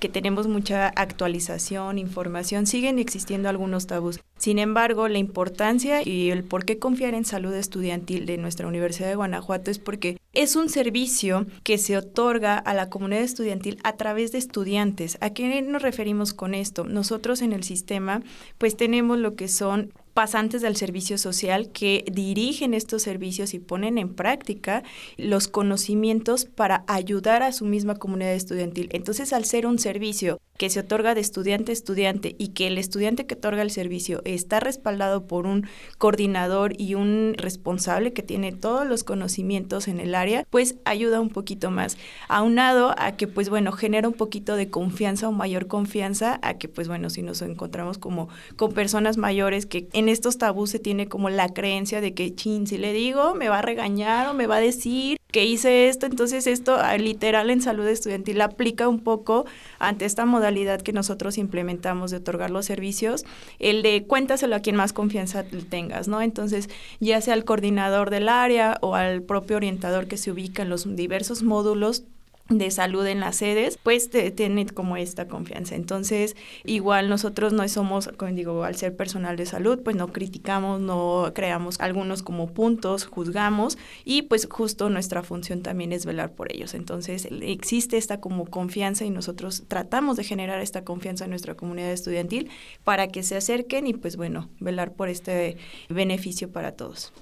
que 0.00 0.08
tenemos 0.08 0.48
mucha 0.48 0.88
actualización, 0.88 1.96
información, 1.96 2.66
siguen 2.66 2.98
existiendo 2.98 3.48
algunos 3.48 3.86
tabús. 3.86 4.18
Sin 4.36 4.58
embargo, 4.58 5.06
la 5.06 5.18
importancia 5.18 6.06
y 6.06 6.30
el 6.30 6.42
por 6.42 6.64
qué 6.64 6.80
confiar 6.80 7.14
en 7.14 7.24
salud 7.24 7.54
estudiantil 7.54 8.26
de 8.26 8.36
nuestra 8.36 8.66
Universidad 8.66 9.08
de 9.08 9.14
Guanajuato 9.14 9.70
es 9.70 9.78
porque 9.78 10.18
es 10.32 10.56
un 10.56 10.68
servicio 10.68 11.46
que 11.62 11.78
se 11.78 11.96
otorga 11.96 12.58
a 12.58 12.74
la 12.74 12.90
comunidad 12.90 13.22
estudiantil 13.22 13.78
a 13.84 13.92
través 13.92 14.32
de 14.32 14.38
estudiantes. 14.38 15.18
¿A 15.20 15.30
qué 15.30 15.62
nos 15.62 15.82
referimos 15.82 16.34
con 16.34 16.54
esto? 16.54 16.82
Nosotros 16.82 17.42
en 17.42 17.52
el 17.52 17.62
sistema 17.62 18.22
pues 18.58 18.76
tenemos 18.76 19.18
lo 19.18 19.36
que 19.36 19.46
son 19.46 19.92
pasantes 20.14 20.62
del 20.62 20.76
servicio 20.76 21.18
social 21.18 21.70
que 21.72 22.04
dirigen 22.10 22.72
estos 22.72 23.02
servicios 23.02 23.52
y 23.52 23.58
ponen 23.58 23.98
en 23.98 24.14
práctica 24.14 24.84
los 25.16 25.48
conocimientos 25.48 26.44
para 26.44 26.84
ayudar 26.86 27.42
a 27.42 27.52
su 27.52 27.64
misma 27.66 27.96
comunidad 27.96 28.32
estudiantil. 28.32 28.88
Entonces, 28.92 29.32
al 29.32 29.44
ser 29.44 29.66
un 29.66 29.78
servicio 29.78 30.40
que 30.56 30.70
se 30.70 30.80
otorga 30.80 31.14
de 31.14 31.20
estudiante 31.20 31.72
a 31.72 31.74
estudiante 31.74 32.36
y 32.38 32.48
que 32.48 32.66
el 32.68 32.78
estudiante 32.78 33.26
que 33.26 33.34
otorga 33.34 33.62
el 33.62 33.70
servicio 33.70 34.22
está 34.24 34.60
respaldado 34.60 35.26
por 35.26 35.46
un 35.46 35.66
coordinador 35.98 36.80
y 36.80 36.94
un 36.94 37.34
responsable 37.36 38.12
que 38.12 38.22
tiene 38.22 38.52
todos 38.52 38.86
los 38.86 39.04
conocimientos 39.04 39.88
en 39.88 40.00
el 40.00 40.14
área, 40.14 40.46
pues 40.50 40.76
ayuda 40.84 41.20
un 41.20 41.30
poquito 41.30 41.70
más. 41.70 41.96
Aunado 42.28 42.94
a 42.98 43.12
que, 43.12 43.26
pues 43.26 43.48
bueno, 43.50 43.72
genera 43.72 44.08
un 44.08 44.14
poquito 44.14 44.56
de 44.56 44.70
confianza 44.70 45.28
o 45.28 45.32
mayor 45.32 45.66
confianza 45.66 46.38
a 46.42 46.54
que, 46.54 46.68
pues 46.68 46.88
bueno, 46.88 47.10
si 47.10 47.22
nos 47.22 47.42
encontramos 47.42 47.98
como 47.98 48.28
con 48.56 48.72
personas 48.72 49.16
mayores 49.16 49.66
que 49.66 49.88
en 49.92 50.08
estos 50.08 50.38
tabús 50.38 50.70
se 50.70 50.78
tiene 50.78 51.08
como 51.08 51.30
la 51.30 51.48
creencia 51.48 52.00
de 52.00 52.14
que, 52.14 52.34
chin, 52.34 52.66
si 52.66 52.78
le 52.78 52.92
digo, 52.92 53.34
me 53.34 53.48
va 53.48 53.58
a 53.58 53.62
regañar 53.62 54.28
o 54.28 54.34
me 54.34 54.46
va 54.46 54.56
a 54.56 54.60
decir 54.60 55.18
que 55.34 55.44
hice 55.44 55.88
esto, 55.88 56.06
entonces 56.06 56.46
esto 56.46 56.76
ah, 56.80 56.96
literal 56.96 57.50
en 57.50 57.60
salud 57.60 57.88
estudiantil 57.88 58.40
aplica 58.40 58.86
un 58.86 59.00
poco 59.00 59.46
ante 59.80 60.04
esta 60.04 60.26
modalidad 60.26 60.80
que 60.80 60.92
nosotros 60.92 61.38
implementamos 61.38 62.12
de 62.12 62.18
otorgar 62.18 62.52
los 62.52 62.66
servicios, 62.66 63.24
el 63.58 63.82
de 63.82 64.04
cuéntaselo 64.06 64.54
a 64.54 64.60
quien 64.60 64.76
más 64.76 64.92
confianza 64.92 65.42
tengas, 65.42 66.06
¿no? 66.06 66.22
Entonces, 66.22 66.70
ya 67.00 67.20
sea 67.20 67.34
al 67.34 67.44
coordinador 67.44 68.10
del 68.10 68.28
área 68.28 68.78
o 68.80 68.94
al 68.94 69.22
propio 69.22 69.56
orientador 69.56 70.06
que 70.06 70.18
se 70.18 70.30
ubica 70.30 70.62
en 70.62 70.68
los 70.68 70.94
diversos 70.94 71.42
módulos, 71.42 72.04
de 72.50 72.70
salud 72.70 73.06
en 73.06 73.20
las 73.20 73.36
sedes, 73.36 73.78
pues 73.82 74.10
tiene 74.10 74.66
como 74.66 74.98
esta 74.98 75.28
confianza. 75.28 75.76
Entonces, 75.76 76.36
igual 76.64 77.08
nosotros 77.08 77.54
no 77.54 77.66
somos, 77.68 78.08
como 78.18 78.32
digo, 78.32 78.64
al 78.64 78.76
ser 78.76 78.94
personal 78.94 79.36
de 79.36 79.46
salud, 79.46 79.80
pues 79.82 79.96
no 79.96 80.12
criticamos, 80.12 80.80
no 80.80 81.32
creamos 81.34 81.80
algunos 81.80 82.22
como 82.22 82.52
puntos, 82.52 83.06
juzgamos 83.06 83.78
y 84.04 84.22
pues 84.22 84.46
justo 84.50 84.90
nuestra 84.90 85.22
función 85.22 85.62
también 85.62 85.92
es 85.92 86.04
velar 86.04 86.32
por 86.32 86.52
ellos. 86.52 86.74
Entonces, 86.74 87.26
existe 87.30 87.96
esta 87.96 88.20
como 88.20 88.44
confianza 88.44 89.06
y 89.06 89.10
nosotros 89.10 89.64
tratamos 89.66 90.18
de 90.18 90.24
generar 90.24 90.60
esta 90.60 90.84
confianza 90.84 91.24
en 91.24 91.30
nuestra 91.30 91.54
comunidad 91.54 91.92
estudiantil 91.92 92.50
para 92.84 93.08
que 93.08 93.22
se 93.22 93.36
acerquen 93.36 93.86
y 93.86 93.94
pues 93.94 94.16
bueno, 94.16 94.50
velar 94.60 94.92
por 94.92 95.08
este 95.08 95.56
beneficio 95.88 96.50
para 96.50 96.72
todos. 96.72 97.12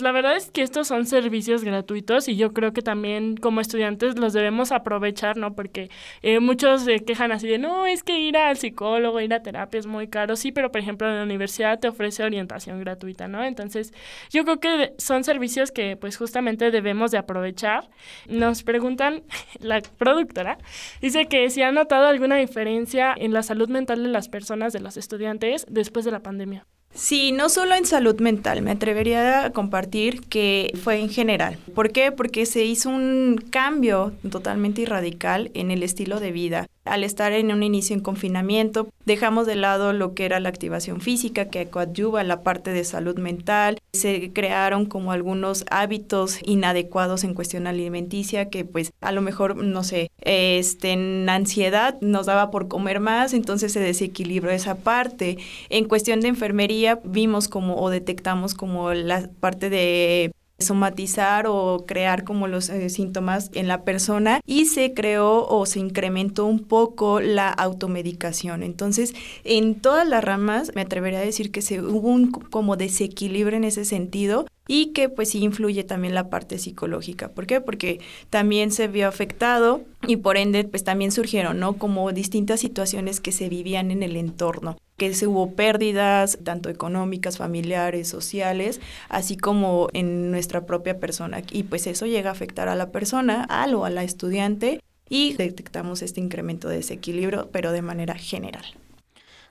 La 0.00 0.12
verdad 0.12 0.36
es 0.36 0.50
que 0.50 0.62
estos 0.62 0.88
son 0.88 1.06
servicios 1.06 1.64
gratuitos 1.64 2.28
y 2.28 2.36
yo 2.36 2.52
creo 2.52 2.72
que 2.72 2.82
también 2.82 3.36
como 3.36 3.60
estudiantes 3.60 4.18
los 4.18 4.32
debemos 4.32 4.72
aprovechar, 4.72 5.36
¿no? 5.36 5.54
Porque 5.54 5.90
eh, 6.22 6.40
muchos 6.40 6.82
se 6.82 7.00
quejan 7.00 7.32
así 7.32 7.48
de, 7.48 7.58
no, 7.58 7.86
es 7.86 8.02
que 8.02 8.18
ir 8.18 8.36
al 8.36 8.56
psicólogo, 8.56 9.20
ir 9.20 9.34
a 9.34 9.42
terapia 9.42 9.78
es 9.78 9.86
muy 9.86 10.08
caro, 10.08 10.36
sí, 10.36 10.52
pero 10.52 10.70
por 10.70 10.80
ejemplo 10.80 11.12
la 11.12 11.22
universidad 11.22 11.78
te 11.78 11.88
ofrece 11.88 12.24
orientación 12.24 12.80
gratuita, 12.80 13.28
¿no? 13.28 13.44
Entonces 13.44 13.92
yo 14.30 14.44
creo 14.44 14.60
que 14.60 14.94
son 14.98 15.24
servicios 15.24 15.72
que 15.72 15.96
pues 15.96 16.16
justamente 16.16 16.70
debemos 16.70 17.10
de 17.10 17.18
aprovechar. 17.18 17.88
Nos 18.28 18.62
preguntan, 18.62 19.22
la 19.60 19.80
productora 19.80 20.58
dice 21.00 21.26
que 21.26 21.50
si 21.50 21.62
ha 21.62 21.72
notado 21.72 22.06
alguna 22.06 22.36
diferencia 22.36 23.14
en 23.16 23.32
la 23.32 23.42
salud 23.42 23.68
mental 23.68 24.02
de 24.02 24.08
las 24.08 24.28
personas, 24.28 24.72
de 24.72 24.80
los 24.80 24.96
estudiantes, 24.96 25.66
después 25.68 26.04
de 26.04 26.10
la 26.10 26.20
pandemia. 26.20 26.66
Sí, 26.92 27.32
no 27.32 27.48
solo 27.48 27.76
en 27.76 27.86
salud 27.86 28.20
mental, 28.20 28.62
me 28.62 28.72
atrevería 28.72 29.44
a 29.44 29.50
compartir 29.52 30.22
que 30.22 30.72
fue 30.82 30.98
en 30.98 31.08
general. 31.08 31.56
¿Por 31.74 31.92
qué? 31.92 32.10
Porque 32.10 32.46
se 32.46 32.64
hizo 32.64 32.90
un 32.90 33.42
cambio 33.50 34.12
totalmente 34.30 34.84
radical 34.84 35.50
en 35.54 35.70
el 35.70 35.82
estilo 35.82 36.18
de 36.18 36.32
vida 36.32 36.66
al 36.90 37.04
estar 37.04 37.32
en 37.32 37.52
un 37.52 37.62
inicio 37.62 37.94
en 37.94 38.02
confinamiento, 38.02 38.88
dejamos 39.04 39.46
de 39.46 39.54
lado 39.54 39.92
lo 39.92 40.14
que 40.14 40.24
era 40.24 40.40
la 40.40 40.48
activación 40.48 41.00
física 41.00 41.44
que 41.44 41.66
coadyuva 41.66 42.24
la 42.24 42.42
parte 42.42 42.72
de 42.72 42.84
salud 42.84 43.16
mental. 43.18 43.78
Se 43.92 44.32
crearon 44.32 44.86
como 44.86 45.12
algunos 45.12 45.64
hábitos 45.70 46.38
inadecuados 46.42 47.22
en 47.22 47.34
cuestión 47.34 47.66
alimenticia 47.66 48.48
que 48.48 48.64
pues 48.64 48.92
a 49.00 49.12
lo 49.12 49.20
mejor, 49.20 49.56
no 49.56 49.84
sé, 49.84 50.10
este, 50.22 50.92
en 50.92 51.28
ansiedad 51.28 51.96
nos 52.00 52.26
daba 52.26 52.50
por 52.50 52.66
comer 52.66 52.98
más, 52.98 53.34
entonces 53.34 53.72
se 53.72 53.80
desequilibró 53.80 54.50
esa 54.50 54.76
parte. 54.76 55.38
En 55.68 55.84
cuestión 55.84 56.20
de 56.20 56.28
enfermería 56.28 56.79
vimos 57.04 57.48
como 57.48 57.76
o 57.76 57.90
detectamos 57.90 58.54
como 58.54 58.92
la 58.92 59.28
parte 59.40 59.70
de 59.70 60.32
somatizar 60.60 61.46
o 61.48 61.84
crear 61.86 62.24
como 62.24 62.46
los 62.46 62.68
eh, 62.68 62.90
síntomas 62.90 63.50
en 63.54 63.66
la 63.66 63.84
persona 63.84 64.40
y 64.46 64.66
se 64.66 64.94
creó 64.94 65.46
o 65.46 65.66
se 65.66 65.80
incrementó 65.80 66.44
un 66.46 66.60
poco 66.60 67.20
la 67.20 67.48
automedicación. 67.48 68.62
Entonces, 68.62 69.14
en 69.44 69.80
todas 69.80 70.06
las 70.06 70.22
ramas 70.22 70.72
me 70.74 70.82
atrevería 70.82 71.20
a 71.20 71.24
decir 71.24 71.50
que 71.50 71.62
se 71.62 71.80
hubo 71.80 72.08
un 72.08 72.30
como 72.30 72.76
desequilibrio 72.76 73.56
en 73.56 73.64
ese 73.64 73.84
sentido 73.84 74.46
y 74.70 74.92
que 74.92 75.08
pues 75.08 75.30
sí 75.30 75.40
influye 75.40 75.82
también 75.82 76.14
la 76.14 76.30
parte 76.30 76.56
psicológica. 76.56 77.30
¿Por 77.30 77.48
qué? 77.48 77.60
Porque 77.60 77.98
también 78.30 78.70
se 78.70 78.86
vio 78.86 79.08
afectado 79.08 79.80
y 80.06 80.18
por 80.18 80.36
ende 80.36 80.62
pues 80.62 80.84
también 80.84 81.10
surgieron, 81.10 81.58
¿no? 81.58 81.72
Como 81.72 82.12
distintas 82.12 82.60
situaciones 82.60 83.18
que 83.18 83.32
se 83.32 83.48
vivían 83.48 83.90
en 83.90 84.04
el 84.04 84.16
entorno 84.16 84.78
que 84.96 85.12
se 85.14 85.26
hubo 85.26 85.54
pérdidas, 85.54 86.38
tanto 86.44 86.68
económicas, 86.68 87.38
familiares, 87.38 88.06
sociales, 88.06 88.80
así 89.08 89.36
como 89.36 89.88
en 89.94 90.30
nuestra 90.30 90.66
propia 90.66 91.00
persona. 91.00 91.42
Y 91.50 91.62
pues 91.62 91.86
eso 91.86 92.04
llega 92.04 92.28
a 92.28 92.34
afectar 92.34 92.68
a 92.68 92.76
la 92.76 92.90
persona, 92.90 93.44
al 93.44 93.74
o 93.74 93.86
a 93.86 93.90
la 93.90 94.04
estudiante, 94.04 94.78
y 95.08 95.32
detectamos 95.32 96.02
este 96.02 96.20
incremento 96.20 96.68
de 96.68 96.76
desequilibrio, 96.76 97.48
pero 97.50 97.72
de 97.72 97.80
manera 97.80 98.14
general. 98.14 98.64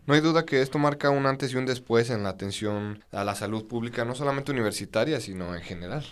No 0.10 0.16
hay 0.16 0.22
duda 0.22 0.44
que 0.44 0.64
esto 0.64 0.80
marca 0.80 1.12
un 1.12 1.28
antes 1.28 1.54
y 1.54 1.56
un 1.56 1.68
después 1.68 2.10
en 2.10 2.24
la 2.24 2.30
atención 2.30 3.04
a 3.12 3.24
la 3.24 3.36
salud 3.36 3.68
pública, 3.68 4.06
no 4.06 4.16
solamente 4.16 4.52
universitaria, 4.52 5.20
sino 5.20 5.54
en 5.54 5.62
general. 5.62 6.04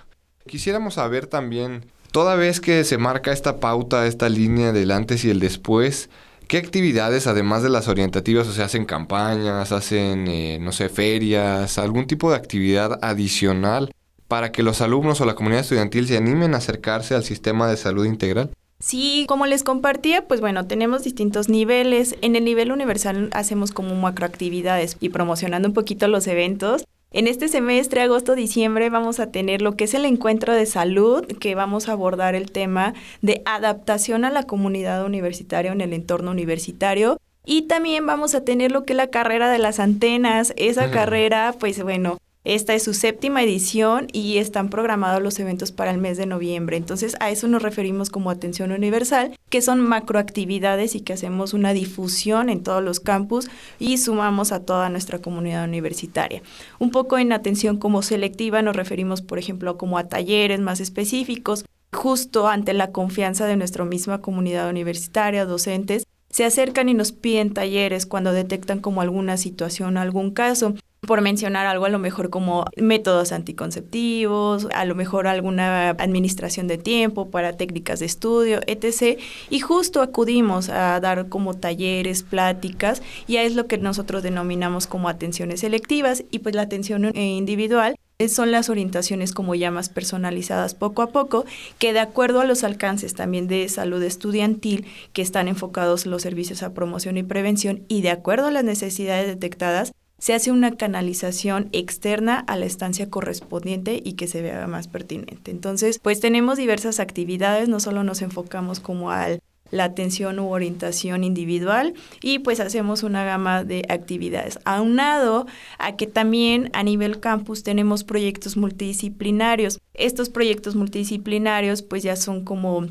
Quisiéramos 0.46 0.94
saber 0.94 1.26
también, 1.26 1.84
toda 2.12 2.36
vez 2.36 2.62
que 2.62 2.84
se 2.84 3.00
marca 3.00 3.32
esta 3.32 3.60
pauta, 3.60 4.06
esta 4.06 4.30
línea 4.30 4.72
del 4.72 4.92
antes 4.92 5.26
y 5.26 5.32
el 5.32 5.40
después, 5.40 6.12
¿Qué 6.48 6.58
actividades, 6.58 7.26
además 7.26 7.64
de 7.64 7.70
las 7.70 7.88
orientativas, 7.88 8.48
o 8.48 8.54
sea, 8.54 8.66
hacen 8.66 8.86
campañas, 8.86 9.72
hacen, 9.72 10.28
eh, 10.28 10.60
no 10.62 10.72
sé, 10.72 10.90
ferias, 10.90 11.80
algún 11.80 12.06
tipo 12.06 12.30
de 12.30 12.38
actividad 12.38 13.00
adicional 13.02 13.92
para 14.28 14.52
que 14.52 14.62
los 14.62 14.80
alumnos 14.82 15.20
o 15.22 15.26
la 15.26 15.34
comunidad 15.34 15.62
estudiantil 15.62 16.08
se 16.08 16.18
animen 16.18 16.54
a 16.54 16.58
acercarse 16.58 17.16
al 17.16 17.24
sistema 17.24 17.68
de 17.68 17.78
salud 17.78 18.06
integral? 18.06 18.52
Sí, 18.80 19.26
como 19.28 19.48
les 19.48 19.64
compartía, 19.64 20.28
pues 20.28 20.40
bueno, 20.40 20.68
tenemos 20.68 21.04
distintos 21.04 21.50
niveles. 21.50 22.16
En 22.22 22.36
el 22.36 22.46
nivel 22.46 22.72
universal 22.72 23.30
hacemos 23.34 23.72
como 23.72 23.96
macroactividades 23.96 24.98
y 25.00 25.10
promocionando 25.10 25.68
un 25.68 25.74
poquito 25.74 26.08
los 26.08 26.28
eventos. 26.28 26.86
En 27.12 27.28
este 27.28 27.48
semestre, 27.48 28.02
agosto-diciembre, 28.02 28.90
vamos 28.90 29.20
a 29.20 29.32
tener 29.32 29.62
lo 29.62 29.76
que 29.76 29.86
es 29.86 29.94
el 29.94 30.06
encuentro 30.06 30.54
de 30.54 30.66
salud, 30.66 31.26
que 31.40 31.56
vamos 31.56 31.90
a 31.90 31.94
abordar 31.94 32.36
el 32.36 32.52
tema 32.52 32.94
de 33.22 33.42
adaptación 33.46 34.26
a 34.26 34.30
la 34.30 34.44
comunidad 34.44 35.04
universitaria 35.06 35.72
en 35.72 35.82
el 35.82 35.94
entorno 35.94 36.30
universitario. 36.32 37.18
Y 37.46 37.64
también 37.64 38.06
vamos 38.06 38.36
a 38.36 38.44
tener 38.44 38.72
lo 38.72 38.84
que 38.84 38.94
es 38.94 38.98
la 38.98 39.08
carrera 39.08 39.50
de 39.50 39.58
las 39.58 39.80
antenas. 39.80 40.54
Esa 40.58 40.92
carrera, 40.92 41.56
pues 41.58 41.82
bueno, 41.82 42.18
esta 42.48 42.74
es 42.74 42.84
su 42.84 42.94
séptima 42.94 43.44
edición 43.44 44.08
y 44.14 44.38
están 44.38 44.70
programados 44.70 45.22
los 45.22 45.38
eventos 45.38 45.74
para 45.74 45.92
el 45.92 45.98
mes 45.98 46.18
de 46.18 46.26
noviembre. 46.26 46.78
Entonces 46.78 47.18
a 47.20 47.30
eso 47.30 47.50
nos 47.50 47.62
referimos 47.62 48.10
como 48.10 48.30
atención 48.30 48.72
universal, 48.72 49.38
que 49.50 49.62
son 49.62 49.82
macroactividades 49.82 50.96
y 50.96 51.02
que 51.02 51.12
hacemos 51.12 51.54
una 51.54 51.74
difusión 51.74 52.50
en 52.50 52.64
todos 52.64 52.82
los 52.82 53.02
campus 53.02 53.50
y 53.80 53.98
sumamos 53.98 54.54
a 54.54 54.62
toda 54.62 54.88
nuestra 54.88 55.20
comunidad 55.20 55.66
universitaria. 55.66 56.42
Un 56.80 56.92
poco 56.92 57.18
en 57.18 57.34
atención 57.34 57.76
como 57.76 58.02
selectiva 58.02 58.62
nos 58.62 58.78
referimos, 58.78 59.22
por 59.22 59.40
ejemplo, 59.40 59.78
como 59.78 59.98
a 59.98 60.08
talleres 60.08 60.62
más 60.62 60.80
específicos, 60.80 61.66
justo 61.92 62.48
ante 62.48 62.74
la 62.74 62.94
confianza 62.94 63.46
de 63.46 63.58
nuestra 63.58 63.84
misma 63.84 64.22
comunidad 64.22 64.70
universitaria, 64.70 65.44
docentes, 65.44 66.06
se 66.30 66.46
acercan 66.46 66.88
y 66.88 66.94
nos 66.94 67.12
piden 67.12 67.54
talleres 67.54 68.06
cuando 68.06 68.32
detectan 68.32 68.80
como 68.80 69.02
alguna 69.02 69.36
situación, 69.36 69.98
algún 69.98 70.32
caso 70.32 70.76
por 71.02 71.22
mencionar 71.22 71.66
algo 71.66 71.86
a 71.86 71.90
lo 71.90 72.00
mejor 72.00 72.30
como 72.30 72.66
métodos 72.76 73.32
anticonceptivos, 73.32 74.68
a 74.74 74.86
lo 74.86 74.96
mejor 74.96 75.28
alguna 75.28 75.92
administración 75.92 76.68
de 76.68 76.78
tiempo 76.78 77.30
para 77.30 77.54
técnicas 77.54 78.00
de 78.00 78.08
estudio, 78.08 78.60
etc. 78.68 79.20
Y 79.50 79.60
justo 79.60 80.02
acudimos 80.02 80.70
a 80.70 81.00
dar 81.00 81.30
como 81.30 81.54
talleres, 81.54 82.24
pláticas, 82.24 83.02
y 83.28 83.38
es 83.38 83.56
lo 83.56 83.68
que 83.68 83.78
nosotros 83.78 84.24
denominamos 84.24 84.88
como 84.88 85.10
atenciones 85.10 85.62
selectivas 85.62 86.24
y 86.32 86.40
pues 86.40 86.56
la 86.56 86.64
atención 86.64 87.16
individual 87.16 87.96
son 88.28 88.52
las 88.52 88.70
orientaciones 88.70 89.32
como 89.32 89.54
ya 89.54 89.70
más 89.70 89.90
personalizadas 89.90 90.74
poco 90.74 91.04
a 91.04 91.12
poco, 91.12 91.46
que 91.78 91.94
de 91.94 92.00
acuerdo 92.00 92.42
a 92.42 92.46
los 92.46 92.64
alcances 92.64 93.14
también 93.14 93.48
de 93.48 93.70
salud 93.70 94.02
estudiantil 94.02 94.88
que 95.14 95.22
están 95.22 95.48
enfocados 95.48 96.08
los 96.08 96.24
servicios 96.24 96.64
a 96.64 96.74
promoción 96.74 97.18
y 97.18 97.24
prevención 97.24 97.84
y 97.88 98.02
de 98.02 98.10
acuerdo 98.10 98.48
a 98.48 98.52
las 98.52 98.64
necesidades 98.64 99.28
detectadas, 99.28 99.94
se 100.20 100.34
hace 100.34 100.52
una 100.52 100.76
canalización 100.76 101.70
externa 101.72 102.40
a 102.48 102.56
la 102.56 102.66
estancia 102.66 103.10
correspondiente 103.10 104.02
y 104.04 104.14
que 104.14 104.28
se 104.28 104.42
vea 104.42 104.68
más 104.68 104.88
pertinente. 104.88 105.52
Entonces, 105.52 106.00
pues 106.00 106.20
tenemos 106.20 106.58
diversas 106.58 107.00
actividades, 107.00 107.70
no 107.70 107.80
solo 107.80 108.04
nos 108.04 108.22
enfocamos 108.22 108.80
como 108.80 109.12
al 109.12 109.42
la 109.72 109.84
atención 109.84 110.40
u 110.40 110.50
orientación 110.50 111.24
individual 111.24 111.94
y 112.22 112.40
pues 112.40 112.60
hacemos 112.60 113.04
una 113.04 113.24
gama 113.26 113.64
de 113.64 113.84
actividades. 113.90 114.60
Aunado 114.66 115.46
a 115.78 115.96
que 115.96 116.08
también 116.08 116.70
a 116.74 116.84
nivel 116.84 117.20
campus 117.20 117.64
tenemos 117.64 118.04
proyectos 118.04 118.58
multidisciplinarios. 118.58 119.80
Estos 119.94 120.30
proyectos 120.30 120.76
multidisciplinarios 120.76 121.82
pues 121.82 122.04
ya 122.04 122.16
son 122.16 122.44
como 122.44 122.88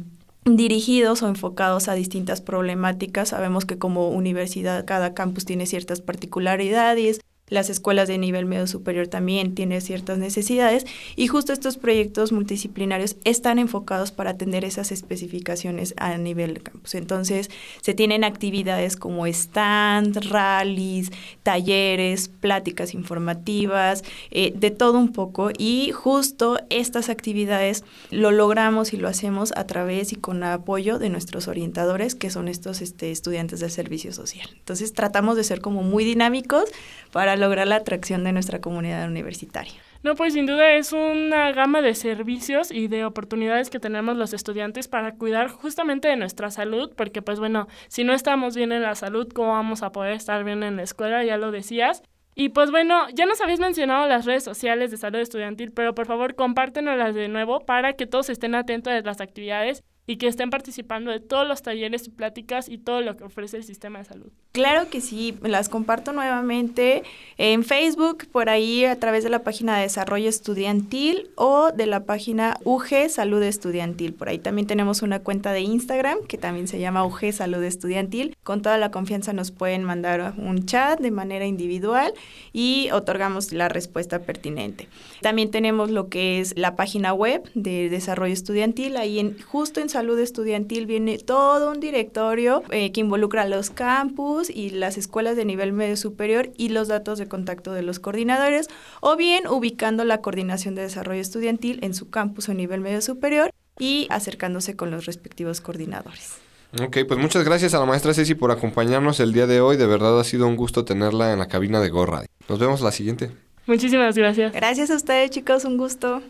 dirigidos 0.47 1.23
o 1.23 1.29
enfocados 1.29 1.88
a 1.88 1.95
distintas 1.95 2.41
problemáticas. 2.41 3.31
Sabemos 3.31 3.65
que 3.65 3.79
como 3.79 4.11
universidad 4.11 4.85
cada 4.87 5.15
campus 5.15 5.45
tiene 5.45 5.67
ciertas 5.67 6.00
particularidades, 6.00 7.21
las 7.49 7.71
escuelas 7.71 8.09
de 8.09 8.19
nivel 8.19 8.45
medio 8.47 8.67
superior 8.67 9.07
también 9.07 9.55
tienen 9.55 9.81
ciertas 9.81 10.19
necesidades 10.19 10.85
y 11.15 11.29
justo 11.29 11.53
estos 11.53 11.76
proyectos 11.76 12.33
multidisciplinarios 12.33 13.17
están 13.25 13.59
enfocados 13.59 14.11
para 14.11 14.31
atender 14.31 14.65
esas 14.65 14.91
especificaciones 14.91 15.95
a 15.97 16.17
nivel 16.19 16.55
de 16.55 16.61
campus. 16.61 16.95
Entonces, 16.95 17.50
se 17.81 17.95
tienen 17.95 18.25
actividades 18.25 18.97
como 18.97 19.26
stand, 19.26 20.17
rallies, 20.29 21.12
talleres, 21.43 22.29
pláticas 22.29 22.95
informativas, 22.95 24.03
eh, 24.31 24.53
de 24.57 24.71
todo 24.71 24.99
un 24.99 25.12
poco 25.12 25.50
y 25.57 25.93
justo 25.93 26.59
estas 26.71 27.09
actividades 27.09 27.85
lo 28.11 28.31
logramos 28.33 28.93
y 28.93 28.97
lo 28.97 29.09
hacemos 29.09 29.53
a 29.57 29.67
través 29.67 30.12
y 30.12 30.17
con 30.17 30.43
apoyo 30.43 30.99
de 30.99 31.11
nuestros 31.11 31.49
orientadores, 31.49 32.15
que 32.15 32.31
son 32.31 32.49
estos 32.49 32.81
este, 32.81 33.11
estudiantes 33.11 33.61
del 33.61 33.71
servicio 33.71 34.12
social. 34.12 34.49
Entonces, 34.53 34.93
tratamos 34.93 35.37
de 35.37 35.45
ser 35.45 35.61
como 35.61 35.83
muy 35.83 36.05
dinámicos 36.05 36.65
para 37.12 37.36
lograr 37.37 37.66
la 37.66 37.76
atracción 37.76 38.25
de 38.25 38.33
nuestra 38.33 38.61
comunidad 38.61 39.07
universitaria. 39.07 39.75
No, 40.02 40.14
pues 40.14 40.35
sin 40.35 40.47
duda 40.47 40.75
es 40.75 40.93
una 40.93 41.52
gama 41.52 41.83
de 41.83 41.95
servicios 41.95 42.71
y 42.71 42.88
de 42.88 43.05
oportunidades 43.05 43.71
que 43.71 43.81
tenemos 43.81 44.16
los 44.16 44.33
estudiantes 44.33 44.88
para 44.88 45.16
cuidar 45.16 45.49
justamente 45.49 46.09
de 46.09 46.16
nuestra 46.16 46.50
salud, 46.50 46.93
porque 46.97 47.23
pues 47.23 47.38
bueno, 47.38 47.66
si 47.88 48.05
no 48.05 48.12
estamos 48.12 48.55
bien 48.55 48.73
en 48.73 48.83
la 48.83 48.95
salud, 48.95 49.28
¿cómo 49.33 49.52
vamos 49.52 49.83
a 49.83 49.93
poder 49.93 50.12
estar 50.12 50.45
bien 50.45 50.62
en 50.62 50.76
la 50.76 50.83
escuela? 50.83 51.25
Ya 51.25 51.37
lo 51.37 51.50
decías. 51.50 52.02
Y 52.38 52.50
pues 52.50 52.71
bueno, 52.71 53.09
ya 53.14 53.25
nos 53.25 53.40
habéis 53.40 53.61
mencionado 53.61 54.07
las 54.07 54.26
redes 54.26 54.45
sociales 54.45 54.90
de 54.90 54.99
salud 54.99 55.19
estudiantil, 55.19 55.73
pero 55.73 55.95
por 55.95 56.07
favor 56.07 56.35
compártenoslas 56.35 57.14
de 57.14 57.28
nuevo 57.28 57.61
para 57.61 57.95
que 57.95 58.07
todos 58.07 58.28
estén 58.28 58.55
atentos 58.55 58.93
a 58.93 59.00
las 59.00 59.23
actividades 59.23 59.83
y 60.07 60.17
que 60.17 60.29
estén 60.29 60.51
participando 60.51 61.11
de 61.11 61.21
todos 61.21 61.47
los 61.47 61.63
talleres 61.63 62.07
y 62.07 62.11
pláticas 62.11 62.69
y 62.69 62.79
todo 62.79 63.01
lo 63.01 63.17
que 63.17 63.25
ofrece 63.25 63.57
el 63.57 63.65
sistema 63.65 63.99
de 63.99 64.05
salud. 64.05 64.31
Claro 64.53 64.89
que 64.89 65.01
sí, 65.01 65.37
las 65.43 65.69
comparto 65.69 66.13
nuevamente 66.13 67.03
en 67.39 67.65
Facebook, 67.65 68.27
por 68.31 68.49
ahí 68.49 68.85
a 68.85 68.99
través 68.99 69.25
de 69.25 69.31
la 69.31 69.41
página 69.41 69.77
de 69.77 69.83
Desarrollo 69.83 70.29
Estudiantil 70.29 71.31
o 71.35 71.73
de 71.73 71.87
la 71.87 72.05
página 72.05 72.57
UG 72.65 73.11
Salud 73.11 73.43
Estudiantil. 73.43 74.15
Por 74.15 74.29
ahí 74.29 74.39
también 74.39 74.67
tenemos 74.67 75.03
una 75.03 75.21
cuenta 75.21 75.53
de 75.53 75.61
Instagram 75.61 76.19
que 76.27 76.39
también 76.39 76.69
se 76.69 76.79
llama 76.79 77.05
UG 77.05 77.33
Salud 77.33 77.63
Estudiantil. 77.63 78.37
Con 78.45 78.63
toda 78.63 78.79
la 78.79 78.91
confianza 78.91 79.33
nos 79.33 79.51
pueden 79.51 79.85
mandar 79.85 80.35
un 80.39 80.65
chat 80.67 81.01
de 81.01 81.11
manera 81.11 81.47
individual 81.47 82.15
y 82.53 82.89
otorgamos 82.93 83.53
la 83.53 83.69
respuesta 83.69 84.21
pertinente. 84.21 84.89
También 85.21 85.51
tenemos 85.51 85.91
lo 85.91 86.09
que 86.09 86.41
es 86.41 86.57
la 86.57 86.77
página 86.77 87.13
web 87.13 87.43
de 87.55 87.91
Desarrollo 87.91 88.33
Estudiantil, 88.33 88.97
ahí 88.97 89.19
en, 89.19 89.39
justo 89.43 89.81
en 89.81 89.89
salud 89.97 90.19
estudiantil 90.19 90.85
viene 90.85 91.17
todo 91.17 91.71
un 91.71 91.81
directorio 91.81 92.62
eh, 92.71 92.93
que 92.93 93.00
involucra 93.00 93.43
a 93.43 93.47
los 93.47 93.71
campus 93.71 94.50
y 94.50 94.69
las 94.69 94.99
escuelas 94.99 95.37
de 95.37 95.47
nivel 95.47 95.73
medio 95.73 95.97
superior 95.97 96.50
y 96.59 96.69
los 96.69 96.87
datos 96.87 97.19
de 97.19 97.29
contacto 97.29 97.73
de 97.73 97.81
los 97.81 97.99
coordinadores, 97.99 98.69
o 99.00 99.17
bien 99.17 99.47
ubicando 99.47 100.05
la 100.05 100.21
coordinación 100.21 100.75
de 100.75 100.83
desarrollo 100.83 101.23
estudiantil 101.23 101.79
en 101.81 101.95
su 101.95 102.11
campus 102.11 102.50
o 102.50 102.53
nivel 102.53 102.83
medio 102.83 103.00
superior 103.00 103.50
y 103.79 104.07
acercándose 104.11 104.76
con 104.76 104.91
los 104.91 105.07
respectivos 105.07 105.62
coordinadores. 105.62 106.35
Ok, 106.79 106.99
pues 107.09 107.19
muchas 107.19 107.43
gracias 107.47 107.73
a 107.73 107.79
la 107.79 107.87
maestra 107.87 108.12
Ceci 108.12 108.35
por 108.35 108.50
acompañarnos 108.50 109.19
el 109.21 109.33
día 109.33 109.47
de 109.47 109.62
hoy. 109.62 109.79
De 109.79 109.87
verdad 109.87 110.21
ha 110.21 110.25
sido 110.25 110.47
un 110.47 110.57
gusto 110.57 110.85
tenerla 110.85 111.33
en 111.33 111.38
la 111.38 111.49
cabina 111.49 111.81
de 111.81 111.88
Gorra. 111.88 112.26
Nos 112.50 112.59
vemos 112.59 112.83
la 112.83 112.93
siguiente. 112.93 113.31
Muchísimas 113.65 114.15
gracias. 114.15 114.53
Gracias 114.53 114.91
a 114.91 114.97
ustedes, 114.97 115.31
chicos. 115.31 115.65
Un 115.65 115.79
gusto. 115.79 116.21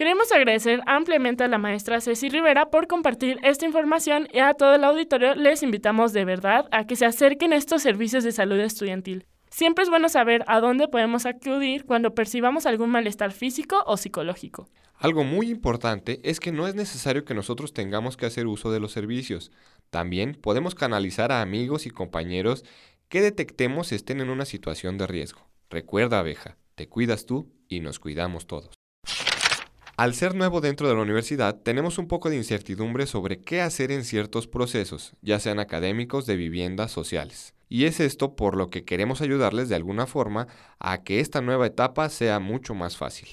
Queremos 0.00 0.32
agradecer 0.32 0.80
ampliamente 0.86 1.44
a 1.44 1.48
la 1.48 1.58
maestra 1.58 2.00
Ceci 2.00 2.30
Rivera 2.30 2.70
por 2.70 2.86
compartir 2.86 3.38
esta 3.42 3.66
información 3.66 4.28
y 4.32 4.38
a 4.38 4.54
todo 4.54 4.74
el 4.74 4.84
auditorio 4.84 5.34
les 5.34 5.62
invitamos 5.62 6.14
de 6.14 6.24
verdad 6.24 6.68
a 6.70 6.86
que 6.86 6.96
se 6.96 7.04
acerquen 7.04 7.52
a 7.52 7.56
estos 7.56 7.82
servicios 7.82 8.24
de 8.24 8.32
salud 8.32 8.58
estudiantil. 8.60 9.26
Siempre 9.50 9.84
es 9.84 9.90
bueno 9.90 10.08
saber 10.08 10.42
a 10.46 10.58
dónde 10.60 10.88
podemos 10.88 11.26
acudir 11.26 11.84
cuando 11.84 12.14
percibamos 12.14 12.64
algún 12.64 12.88
malestar 12.88 13.32
físico 13.32 13.84
o 13.84 13.98
psicológico. 13.98 14.70
Algo 14.94 15.22
muy 15.22 15.50
importante 15.50 16.18
es 16.22 16.40
que 16.40 16.50
no 16.50 16.66
es 16.66 16.74
necesario 16.74 17.26
que 17.26 17.34
nosotros 17.34 17.74
tengamos 17.74 18.16
que 18.16 18.24
hacer 18.24 18.46
uso 18.46 18.72
de 18.72 18.80
los 18.80 18.92
servicios. 18.92 19.52
También 19.90 20.34
podemos 20.34 20.74
canalizar 20.74 21.30
a 21.30 21.42
amigos 21.42 21.84
y 21.84 21.90
compañeros 21.90 22.64
que 23.10 23.20
detectemos 23.20 23.92
estén 23.92 24.22
en 24.22 24.30
una 24.30 24.46
situación 24.46 24.96
de 24.96 25.06
riesgo. 25.06 25.46
Recuerda, 25.68 26.20
abeja, 26.20 26.56
te 26.74 26.88
cuidas 26.88 27.26
tú 27.26 27.52
y 27.68 27.80
nos 27.80 27.98
cuidamos 27.98 28.46
todos. 28.46 28.79
Al 30.00 30.14
ser 30.14 30.34
nuevo 30.34 30.62
dentro 30.62 30.88
de 30.88 30.94
la 30.94 31.02
universidad, 31.02 31.60
tenemos 31.60 31.98
un 31.98 32.08
poco 32.08 32.30
de 32.30 32.36
incertidumbre 32.36 33.04
sobre 33.04 33.42
qué 33.42 33.60
hacer 33.60 33.92
en 33.92 34.02
ciertos 34.02 34.46
procesos, 34.46 35.12
ya 35.20 35.38
sean 35.38 35.58
académicos, 35.58 36.24
de 36.24 36.36
viviendas, 36.36 36.90
sociales. 36.90 37.52
Y 37.68 37.84
es 37.84 38.00
esto 38.00 38.34
por 38.34 38.56
lo 38.56 38.70
que 38.70 38.86
queremos 38.86 39.20
ayudarles 39.20 39.68
de 39.68 39.74
alguna 39.74 40.06
forma 40.06 40.48
a 40.78 41.02
que 41.02 41.20
esta 41.20 41.42
nueva 41.42 41.66
etapa 41.66 42.08
sea 42.08 42.40
mucho 42.40 42.74
más 42.74 42.96
fácil. 42.96 43.28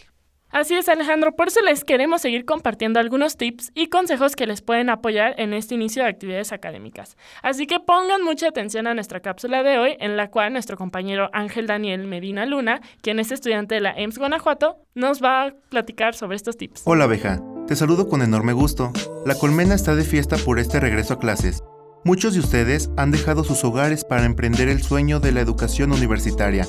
Así 0.50 0.76
es, 0.76 0.88
Alejandro, 0.88 1.36
por 1.36 1.50
eso 1.50 1.62
les 1.62 1.84
queremos 1.84 2.22
seguir 2.22 2.46
compartiendo 2.46 3.00
algunos 3.00 3.36
tips 3.36 3.72
y 3.76 3.88
consejos 3.88 4.36
que 4.36 4.48
les 4.48 4.62
pueden 4.62 4.90
apoyar 4.90 5.36
en 5.38 5.54
este 5.54 5.76
inicio 5.76 6.04
de 6.04 6.10
actividades 6.10 6.54
académicas. 6.54 7.18
Así 7.44 7.68
que 7.68 7.82
pongan 7.82 8.24
mucha 8.24 8.48
atención 8.48 8.88
a 8.88 8.94
nuestra 8.94 9.20
cápsula 9.20 9.62
de 9.62 9.78
hoy, 9.78 9.98
en 10.00 10.16
la 10.16 10.30
cual 10.30 10.54
nuestro 10.54 10.78
compañero 10.78 11.30
Ángel 11.34 11.68
Daniel 11.68 12.08
Medina 12.08 12.46
Luna, 12.46 12.82
quien 13.02 13.20
es 13.20 13.32
estudiante 13.32 13.76
de 13.76 13.82
la 13.82 13.92
EMS 13.92 14.18
Guanajuato, 14.18 14.78
nos 14.96 15.22
va 15.22 15.44
a 15.44 15.54
platicar 15.70 16.16
sobre 16.16 16.38
estos 16.38 16.56
tips. 16.56 16.84
Hola, 16.86 17.04
abeja. 17.04 17.42
Te 17.68 17.76
saludo 17.76 18.08
con 18.08 18.22
enorme 18.22 18.54
gusto. 18.54 18.94
La 19.26 19.36
colmena 19.36 19.76
está 19.76 19.96
de 19.96 20.06
fiesta 20.06 20.38
por 20.38 20.60
este 20.60 20.80
regreso 20.80 21.16
a 21.16 21.20
clases. 21.20 21.62
Muchos 22.06 22.34
de 22.34 22.40
ustedes 22.40 22.90
han 22.96 23.12
dejado 23.12 23.44
sus 23.44 23.66
hogares 23.66 24.06
para 24.06 24.24
emprender 24.24 24.70
el 24.70 24.82
sueño 24.82 25.20
de 25.20 25.34
la 25.34 25.42
educación 25.42 25.92
universitaria, 25.92 26.66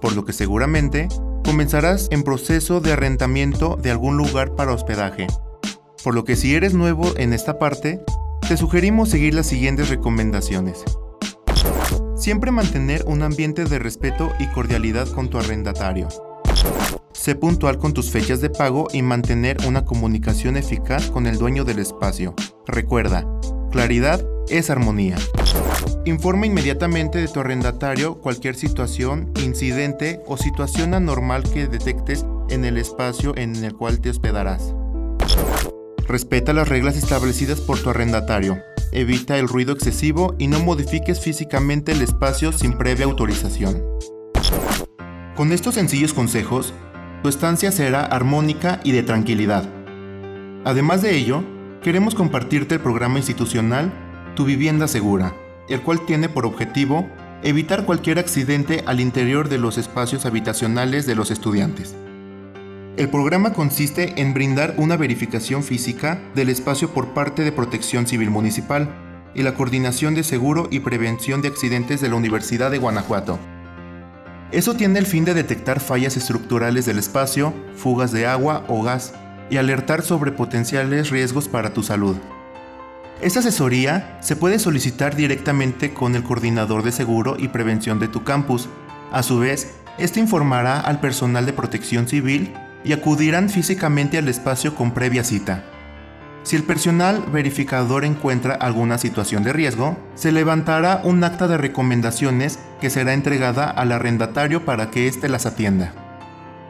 por 0.00 0.16
lo 0.16 0.24
que 0.24 0.32
seguramente 0.32 1.08
comenzarás 1.50 2.06
en 2.12 2.22
proceso 2.22 2.80
de 2.80 2.92
arrendamiento 2.92 3.76
de 3.82 3.90
algún 3.90 4.16
lugar 4.16 4.54
para 4.54 4.72
hospedaje. 4.72 5.26
Por 6.04 6.14
lo 6.14 6.24
que 6.24 6.36
si 6.36 6.54
eres 6.54 6.74
nuevo 6.74 7.12
en 7.16 7.32
esta 7.32 7.58
parte, 7.58 8.00
te 8.48 8.56
sugerimos 8.56 9.08
seguir 9.08 9.34
las 9.34 9.48
siguientes 9.48 9.88
recomendaciones. 9.88 10.84
Siempre 12.14 12.52
mantener 12.52 13.02
un 13.04 13.24
ambiente 13.24 13.64
de 13.64 13.80
respeto 13.80 14.30
y 14.38 14.46
cordialidad 14.46 15.08
con 15.08 15.28
tu 15.28 15.38
arrendatario. 15.38 16.06
Sé 17.10 17.34
puntual 17.34 17.78
con 17.78 17.94
tus 17.94 18.12
fechas 18.12 18.40
de 18.40 18.50
pago 18.50 18.86
y 18.92 19.02
mantener 19.02 19.56
una 19.66 19.84
comunicación 19.84 20.56
eficaz 20.56 21.10
con 21.10 21.26
el 21.26 21.36
dueño 21.36 21.64
del 21.64 21.80
espacio. 21.80 22.32
Recuerda, 22.64 23.26
claridad 23.72 24.24
es 24.48 24.70
armonía. 24.70 25.16
Informa 26.04 26.46
inmediatamente 26.46 27.18
de 27.18 27.28
tu 27.28 27.40
arrendatario 27.40 28.20
cualquier 28.20 28.56
situación, 28.56 29.32
incidente 29.42 30.20
o 30.26 30.36
situación 30.36 30.94
anormal 30.94 31.42
que 31.42 31.66
detectes 31.66 32.24
en 32.48 32.64
el 32.64 32.78
espacio 32.78 33.36
en 33.36 33.54
el 33.64 33.74
cual 33.74 34.00
te 34.00 34.10
hospedarás. 34.10 34.74
Respeta 36.08 36.52
las 36.52 36.68
reglas 36.68 36.96
establecidas 36.96 37.60
por 37.60 37.78
tu 37.78 37.90
arrendatario. 37.90 38.58
Evita 38.92 39.38
el 39.38 39.46
ruido 39.46 39.72
excesivo 39.72 40.34
y 40.38 40.48
no 40.48 40.58
modifiques 40.58 41.20
físicamente 41.20 41.92
el 41.92 42.02
espacio 42.02 42.50
sin 42.50 42.76
previa 42.76 43.04
autorización. 43.04 43.82
Con 45.36 45.52
estos 45.52 45.76
sencillos 45.76 46.12
consejos, 46.12 46.74
tu 47.22 47.28
estancia 47.28 47.70
será 47.70 48.04
armónica 48.04 48.80
y 48.82 48.92
de 48.92 49.02
tranquilidad. 49.02 49.68
Además 50.64 51.02
de 51.02 51.16
ello, 51.16 51.44
queremos 51.82 52.14
compartirte 52.14 52.74
el 52.74 52.80
programa 52.80 53.18
institucional 53.18 53.92
Tu 54.34 54.44
Vivienda 54.44 54.88
Segura, 54.88 55.34
el 55.70 55.82
cual 55.82 56.04
tiene 56.04 56.28
por 56.28 56.46
objetivo 56.46 57.08
evitar 57.42 57.86
cualquier 57.86 58.18
accidente 58.18 58.82
al 58.86 59.00
interior 59.00 59.48
de 59.48 59.58
los 59.58 59.78
espacios 59.78 60.26
habitacionales 60.26 61.06
de 61.06 61.14
los 61.14 61.30
estudiantes. 61.30 61.96
El 62.96 63.08
programa 63.08 63.54
consiste 63.54 64.20
en 64.20 64.34
brindar 64.34 64.74
una 64.76 64.96
verificación 64.96 65.62
física 65.62 66.20
del 66.34 66.50
espacio 66.50 66.90
por 66.90 67.14
parte 67.14 67.42
de 67.44 67.52
Protección 67.52 68.06
Civil 68.06 68.30
Municipal 68.30 68.90
y 69.34 69.42
la 69.42 69.54
Coordinación 69.54 70.14
de 70.14 70.24
Seguro 70.24 70.68
y 70.70 70.80
Prevención 70.80 71.40
de 71.40 71.48
Accidentes 71.48 72.00
de 72.00 72.08
la 72.08 72.16
Universidad 72.16 72.70
de 72.70 72.78
Guanajuato. 72.78 73.38
Eso 74.52 74.74
tiene 74.74 74.98
el 74.98 75.06
fin 75.06 75.24
de 75.24 75.32
detectar 75.32 75.78
fallas 75.78 76.16
estructurales 76.16 76.84
del 76.84 76.98
espacio, 76.98 77.54
fugas 77.76 78.10
de 78.10 78.26
agua 78.26 78.64
o 78.68 78.82
gas 78.82 79.14
y 79.48 79.56
alertar 79.56 80.02
sobre 80.02 80.32
potenciales 80.32 81.10
riesgos 81.10 81.46
para 81.46 81.72
tu 81.72 81.84
salud. 81.84 82.16
Esta 83.22 83.40
asesoría 83.40 84.16
se 84.22 84.34
puede 84.34 84.58
solicitar 84.58 85.14
directamente 85.14 85.92
con 85.92 86.16
el 86.16 86.22
coordinador 86.22 86.82
de 86.82 86.90
seguro 86.90 87.36
y 87.38 87.48
prevención 87.48 87.98
de 87.98 88.08
tu 88.08 88.24
campus. 88.24 88.70
A 89.12 89.22
su 89.22 89.38
vez, 89.38 89.74
este 89.98 90.20
informará 90.20 90.80
al 90.80 91.00
personal 91.00 91.44
de 91.44 91.52
protección 91.52 92.08
civil 92.08 92.54
y 92.82 92.94
acudirán 92.94 93.50
físicamente 93.50 94.16
al 94.16 94.28
espacio 94.28 94.74
con 94.74 94.92
previa 94.92 95.22
cita. 95.22 95.64
Si 96.44 96.56
el 96.56 96.62
personal 96.62 97.22
verificador 97.30 98.06
encuentra 98.06 98.54
alguna 98.54 98.96
situación 98.96 99.44
de 99.44 99.52
riesgo, 99.52 99.98
se 100.14 100.32
levantará 100.32 101.02
un 101.04 101.22
acta 101.22 101.46
de 101.46 101.58
recomendaciones 101.58 102.58
que 102.80 102.88
será 102.88 103.12
entregada 103.12 103.68
al 103.68 103.92
arrendatario 103.92 104.64
para 104.64 104.90
que 104.90 105.06
éste 105.06 105.28
las 105.28 105.44
atienda. 105.44 105.92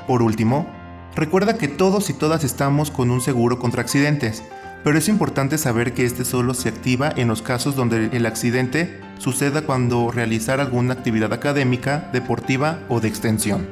Por 0.09 0.21
último, 0.21 0.67
recuerda 1.15 1.57
que 1.57 1.69
todos 1.69 2.11
y 2.11 2.15
todas 2.15 2.43
estamos 2.43 2.91
con 2.91 3.13
un 3.13 3.21
seguro 3.21 3.61
contra 3.61 3.83
accidentes, 3.83 4.43
pero 4.83 4.99
es 4.99 5.09
importante 5.09 5.59
saber 5.59 5.93
que 5.93 6.05
este 6.05 6.25
solo 6.25 6.55
se 6.55 6.69
activa 6.69 7.13
en 7.17 7.29
los 7.29 7.43
casos 7.43 7.77
donde 7.77 8.11
el 8.13 8.27
accidente 8.27 9.01
suceda 9.19 9.63
cuando 9.63 10.11
realizar 10.11 10.61
alguna 10.61 10.95
actividad 10.95 11.33
académica, 11.33 12.09
deportiva 12.13 12.81
o 12.89 13.01
de 13.01 13.09
extensión. 13.09 13.69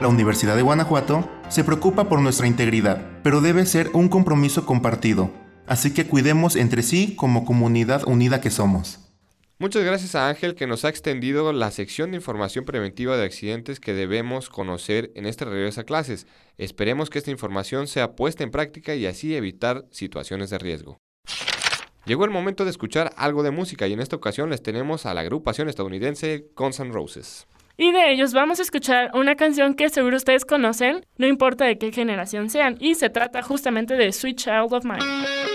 La 0.00 0.08
Universidad 0.08 0.56
de 0.56 0.62
Guanajuato 0.62 1.28
se 1.48 1.64
preocupa 1.64 2.08
por 2.08 2.20
nuestra 2.20 2.46
integridad, 2.46 3.02
pero 3.22 3.40
debe 3.40 3.66
ser 3.66 3.90
un 3.92 4.08
compromiso 4.08 4.64
compartido, 4.64 5.30
así 5.66 5.92
que 5.92 6.06
cuidemos 6.06 6.56
entre 6.56 6.82
sí 6.82 7.14
como 7.16 7.44
comunidad 7.44 8.02
unida 8.06 8.40
que 8.40 8.50
somos. 8.50 9.09
Muchas 9.60 9.84
gracias 9.84 10.14
a 10.14 10.26
Ángel 10.26 10.54
que 10.54 10.66
nos 10.66 10.86
ha 10.86 10.88
extendido 10.88 11.52
la 11.52 11.70
sección 11.70 12.10
de 12.10 12.16
información 12.16 12.64
preventiva 12.64 13.18
de 13.18 13.26
accidentes 13.26 13.78
que 13.78 13.92
debemos 13.92 14.48
conocer 14.48 15.12
en 15.16 15.26
este 15.26 15.44
regreso 15.44 15.82
a 15.82 15.84
clases. 15.84 16.26
Esperemos 16.56 17.10
que 17.10 17.18
esta 17.18 17.30
información 17.30 17.86
sea 17.86 18.12
puesta 18.16 18.42
en 18.42 18.52
práctica 18.52 18.94
y 18.94 19.04
así 19.04 19.36
evitar 19.36 19.84
situaciones 19.90 20.48
de 20.48 20.56
riesgo. 20.56 20.96
Llegó 22.06 22.24
el 22.24 22.30
momento 22.30 22.64
de 22.64 22.70
escuchar 22.70 23.12
algo 23.18 23.42
de 23.42 23.50
música 23.50 23.86
y 23.86 23.92
en 23.92 24.00
esta 24.00 24.16
ocasión 24.16 24.48
les 24.48 24.62
tenemos 24.62 25.04
a 25.04 25.12
la 25.12 25.20
agrupación 25.20 25.68
estadounidense 25.68 26.46
Guns 26.56 26.80
N' 26.80 26.90
Roses. 26.90 27.46
Y 27.76 27.92
de 27.92 28.12
ellos 28.12 28.32
vamos 28.32 28.60
a 28.60 28.62
escuchar 28.62 29.10
una 29.12 29.36
canción 29.36 29.74
que 29.74 29.90
seguro 29.90 30.16
ustedes 30.16 30.46
conocen, 30.46 31.04
no 31.18 31.26
importa 31.26 31.66
de 31.66 31.76
qué 31.76 31.92
generación 31.92 32.48
sean, 32.48 32.78
y 32.80 32.94
se 32.94 33.10
trata 33.10 33.42
justamente 33.42 33.94
de 33.96 34.10
Sweet 34.10 34.38
Child 34.38 34.72
of 34.72 34.84
Mine. 34.86 35.49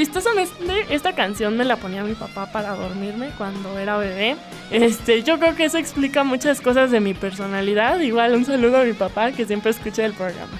Chistosamente, 0.00 0.86
esta 0.88 1.14
canción 1.14 1.58
me 1.58 1.64
la 1.66 1.76
ponía 1.76 2.02
mi 2.02 2.14
papá 2.14 2.50
para 2.50 2.74
dormirme 2.74 3.32
cuando 3.36 3.78
era 3.78 3.98
bebé. 3.98 4.36
Este, 4.70 5.22
yo 5.22 5.38
creo 5.38 5.54
que 5.54 5.66
eso 5.66 5.76
explica 5.76 6.24
muchas 6.24 6.62
cosas 6.62 6.90
de 6.90 7.00
mi 7.00 7.12
personalidad. 7.12 8.00
Igual 8.00 8.34
un 8.34 8.46
saludo 8.46 8.78
a 8.78 8.84
mi 8.84 8.94
papá 8.94 9.32
que 9.32 9.44
siempre 9.44 9.72
escucha 9.72 10.06
el 10.06 10.14
programa. 10.14 10.52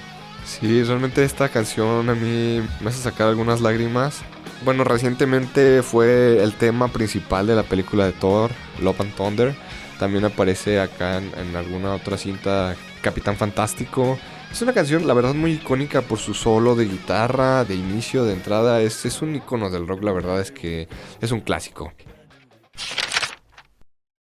Sí, 0.45 0.83
realmente 0.83 1.23
esta 1.23 1.49
canción 1.49 2.07
a 2.09 2.13
mí 2.13 2.61
me 2.81 2.89
hace 2.89 3.01
sacar 3.01 3.29
algunas 3.29 3.61
lágrimas. 3.61 4.21
Bueno, 4.63 4.83
recientemente 4.83 5.81
fue 5.81 6.43
el 6.43 6.53
tema 6.53 6.89
principal 6.89 7.47
de 7.47 7.55
la 7.55 7.63
película 7.63 8.05
de 8.05 8.11
Thor, 8.11 8.51
Love 8.79 9.01
and 9.01 9.15
Thunder. 9.15 9.55
También 9.97 10.23
aparece 10.23 10.79
acá 10.79 11.17
en, 11.17 11.31
en 11.35 11.55
alguna 11.55 11.95
otra 11.95 12.15
cinta 12.15 12.75
Capitán 13.01 13.37
Fantástico. 13.37 14.19
Es 14.51 14.61
una 14.61 14.73
canción, 14.73 15.07
la 15.07 15.13
verdad, 15.13 15.33
muy 15.33 15.53
icónica 15.53 16.01
por 16.01 16.19
su 16.19 16.33
solo 16.33 16.75
de 16.75 16.85
guitarra, 16.85 17.63
de 17.63 17.75
inicio, 17.75 18.25
de 18.25 18.33
entrada. 18.33 18.81
Es, 18.81 19.05
es 19.05 19.21
un 19.21 19.35
icono 19.35 19.69
del 19.69 19.87
rock, 19.87 20.03
la 20.03 20.11
verdad 20.11 20.41
es 20.41 20.51
que 20.51 20.89
es 21.21 21.31
un 21.31 21.39
clásico. 21.39 21.93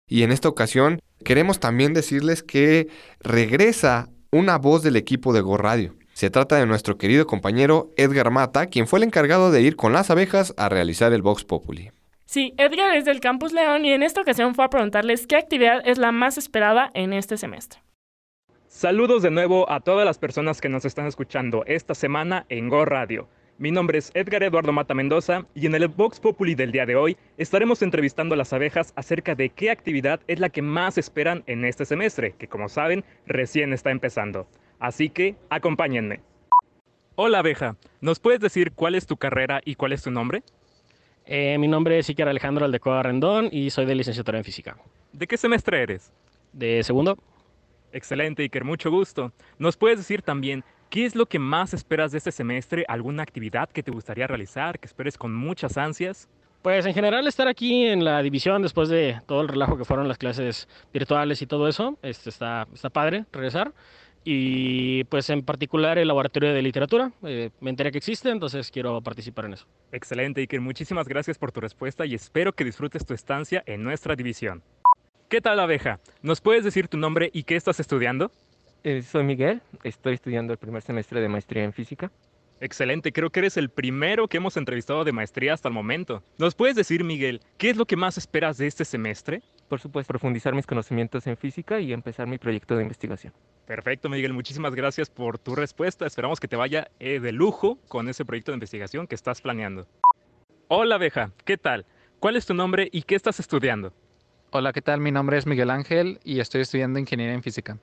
Y 0.08 0.24
en 0.24 0.32
esta 0.34 0.50
ocasión 0.50 1.00
queremos 1.24 1.60
también 1.60 1.94
decirles 1.94 2.44
que 2.44 2.90
regresa 3.22 4.10
una 4.32 4.58
voz 4.58 4.84
del 4.84 4.98
equipo 4.98 5.32
de 5.32 5.42
Go 5.42 5.58
Radio. 5.58 5.96
Se 6.14 6.30
trata 6.30 6.58
de 6.58 6.66
nuestro 6.66 6.98
querido 6.98 7.26
compañero 7.26 7.90
Edgar 7.96 8.32
Mata, 8.32 8.68
quien 8.68 8.88
fue 8.88 9.00
el 9.00 9.04
encargado 9.04 9.50
de 9.50 9.62
ir 9.62 9.78
con 9.78 9.94
las 9.94 10.10
abejas 10.10 10.54
a 10.58 10.68
realizar 10.68 11.14
el 11.14 11.22
Vox 11.22 11.46
Populi. 11.46 11.92
Sí, 12.26 12.54
Edgar 12.58 12.96
es 12.96 13.06
del 13.06 13.22
Campus 13.22 13.54
León 13.54 13.86
y 13.86 13.94
en 13.94 14.04
esta 14.04 14.22
ocasión 14.22 14.56
fue 14.56 14.66
a 14.66 14.70
preguntarles 14.70 15.26
qué 15.26 15.38
actividad 15.38 15.82
es 15.86 15.98
la 15.98 16.12
más 16.12 16.38
esperada 16.38 16.92
en 16.94 17.14
este 17.14 17.38
semestre. 17.38 17.82
Saludos 18.72 19.22
de 19.22 19.32
nuevo 19.32 19.70
a 19.70 19.82
todas 19.82 20.06
las 20.06 20.18
personas 20.18 20.62
que 20.62 20.70
nos 20.70 20.86
están 20.86 21.06
escuchando 21.06 21.66
esta 21.68 21.94
semana 21.94 22.46
en 22.48 22.70
Go 22.70 22.86
Radio. 22.86 23.28
Mi 23.58 23.70
nombre 23.70 23.98
es 23.98 24.12
Edgar 24.14 24.44
Eduardo 24.44 24.72
Mata 24.72 24.94
Mendoza 24.94 25.46
y 25.54 25.66
en 25.66 25.76
el 25.76 25.90
Vox 25.90 26.22
Populi 26.22 26.56
del 26.56 26.72
día 26.72 26.86
de 26.86 26.96
hoy 26.96 27.18
estaremos 27.38 27.82
entrevistando 27.82 28.34
a 28.34 28.38
las 28.38 28.54
abejas 28.54 28.94
acerca 28.96 29.36
de 29.36 29.50
qué 29.50 29.72
actividad 29.72 30.22
es 30.28 30.40
la 30.40 30.48
que 30.48 30.62
más 30.62 30.98
esperan 30.98 31.44
en 31.48 31.66
este 31.66 31.84
semestre, 31.84 32.34
que 32.40 32.48
como 32.48 32.70
saben 32.70 33.04
recién 33.28 33.74
está 33.74 33.92
empezando. 33.92 34.48
Así 34.80 35.10
que 35.10 35.36
acompáñenme. 35.50 36.22
Hola 37.16 37.40
abeja, 37.40 37.76
¿nos 38.00 38.22
puedes 38.22 38.40
decir 38.40 38.72
cuál 38.72 38.96
es 38.96 39.06
tu 39.06 39.18
carrera 39.18 39.60
y 39.66 39.76
cuál 39.76 39.92
es 39.92 40.02
tu 40.02 40.12
nombre? 40.12 40.44
Eh, 41.26 41.58
mi 41.58 41.68
nombre 41.68 42.00
es 42.00 42.08
Iker 42.08 42.30
Alejandro 42.30 42.64
Aldecoa 42.64 43.04
Rendón 43.04 43.50
y 43.52 43.70
soy 43.70 43.86
de 43.86 43.96
licenciatura 43.96 44.38
en 44.38 44.46
física. 44.46 44.78
¿De 45.12 45.28
qué 45.28 45.36
semestre 45.36 45.84
eres? 45.84 46.14
De 46.54 46.82
segundo. 46.84 47.18
Excelente, 47.94 48.44
Iker, 48.44 48.64
mucho 48.64 48.90
gusto. 48.90 49.32
¿Nos 49.60 49.78
puedes 49.78 49.98
decir 49.98 50.22
también 50.22 50.64
qué 50.90 51.06
es 51.06 51.16
lo 51.16 51.26
que 51.26 51.40
más 51.40 51.74
esperas 51.74 52.12
de 52.12 52.20
este 52.20 52.32
semestre? 52.32 52.86
¿Alguna 52.88 53.24
actividad 53.24 53.70
que 53.70 53.84
te 53.84 53.92
gustaría 53.92 54.28
realizar, 54.28 54.80
que 54.80 54.88
esperes 54.88 55.18
con 55.18 55.34
muchas 55.34 55.78
ansias? 55.78 56.30
Pues 56.62 56.86
en 56.86 56.94
general 56.94 57.28
estar 57.28 57.48
aquí 57.48 57.88
en 57.88 58.04
la 58.06 58.22
división 58.22 58.62
después 58.62 58.88
de 58.90 59.20
todo 59.26 59.42
el 59.42 59.48
relajo 59.48 59.78
que 59.78 59.86
fueron 59.86 60.08
las 60.08 60.20
clases 60.20 60.68
virtuales 60.94 61.42
y 61.42 61.48
todo 61.48 61.68
eso, 61.68 61.98
este, 62.04 62.30
está, 62.30 62.68
está 62.74 62.90
padre 62.90 63.26
regresar. 63.32 63.74
Y 64.24 65.04
pues 65.06 65.32
en 65.32 65.44
particular 65.44 65.98
el 65.98 66.08
laboratorio 66.08 66.54
de 66.54 66.62
literatura, 66.62 67.12
eh, 67.24 67.50
me 67.60 67.72
enteré 67.72 67.92
que 67.92 67.98
existe, 67.98 68.30
entonces 68.30 68.70
quiero 68.70 69.02
participar 69.02 69.46
en 69.46 69.54
eso. 69.54 69.66
Excelente, 69.92 70.42
Iker, 70.42 70.62
muchísimas 70.62 71.08
gracias 71.08 71.40
por 71.40 71.52
tu 71.52 71.60
respuesta 71.60 72.06
y 72.06 72.14
espero 72.14 72.54
que 72.54 72.64
disfrutes 72.64 73.04
tu 73.04 73.16
estancia 73.16 73.64
en 73.66 73.84
nuestra 73.84 74.16
división. 74.16 74.62
¿Qué 75.32 75.40
tal, 75.40 75.62
abeja? 75.62 76.02
¿Nos 76.22 76.42
puedes 76.42 76.66
decir 76.66 76.90
tu 76.90 76.98
nombre 76.98 77.30
y 77.32 77.44
qué 77.44 77.56
estás 77.56 77.80
estudiando? 77.80 78.34
Eh, 78.84 79.02
soy 79.02 79.24
Miguel, 79.24 79.62
estoy 79.86 80.16
estudiando 80.16 80.52
el 80.52 80.60
primer 80.60 80.82
semestre 80.82 81.22
de 81.22 81.30
maestría 81.30 81.64
en 81.64 81.72
física. 81.72 82.12
Excelente, 82.60 83.14
creo 83.14 83.30
que 83.30 83.40
eres 83.40 83.56
el 83.56 83.70
primero 83.70 84.28
que 84.28 84.36
hemos 84.36 84.58
entrevistado 84.58 85.06
de 85.06 85.14
maestría 85.14 85.54
hasta 85.54 85.70
el 85.70 85.74
momento. 85.74 86.22
¿Nos 86.38 86.54
puedes 86.54 86.76
decir, 86.76 87.06
Miguel, 87.06 87.40
qué 87.58 87.70
es 87.70 87.78
lo 87.78 87.86
que 87.86 87.96
más 87.96 88.18
esperas 88.18 88.58
de 88.58 88.68
este 88.68 88.84
semestre? 88.84 89.42
Por 89.70 89.80
supuesto, 89.80 90.10
profundizar 90.10 90.54
mis 90.54 90.68
conocimientos 90.68 91.26
en 91.26 91.38
física 91.38 91.80
y 91.80 91.94
empezar 91.94 92.28
mi 92.28 92.38
proyecto 92.38 92.76
de 92.76 92.84
investigación. 92.84 93.32
Perfecto, 93.66 94.10
Miguel, 94.10 94.34
muchísimas 94.34 94.76
gracias 94.76 95.10
por 95.10 95.40
tu 95.40 95.56
respuesta. 95.56 96.06
Esperamos 96.06 96.42
que 96.42 96.50
te 96.50 96.58
vaya 96.58 96.92
eh, 97.00 97.22
de 97.22 97.32
lujo 97.32 97.78
con 97.88 98.10
ese 98.10 98.26
proyecto 98.26 98.52
de 98.52 98.58
investigación 98.58 99.08
que 99.08 99.16
estás 99.16 99.40
planeando. 99.40 99.88
Hola, 100.68 100.96
abeja, 100.96 101.32
¿qué 101.46 101.56
tal? 101.56 101.86
¿Cuál 102.20 102.36
es 102.36 102.46
tu 102.46 102.54
nombre 102.54 102.90
y 102.92 103.04
qué 103.04 103.16
estás 103.16 103.40
estudiando? 103.40 103.94
Hola, 104.54 104.74
¿qué 104.74 104.82
tal? 104.82 105.00
Mi 105.00 105.12
nombre 105.12 105.38
es 105.38 105.48
Miguel 105.48 105.70
Ángel 105.70 106.20
y 106.26 106.42
estoy 106.42 106.60
estudiando 106.60 107.00
ingeniería 107.00 107.34
en 107.34 107.42
física. 107.42 107.78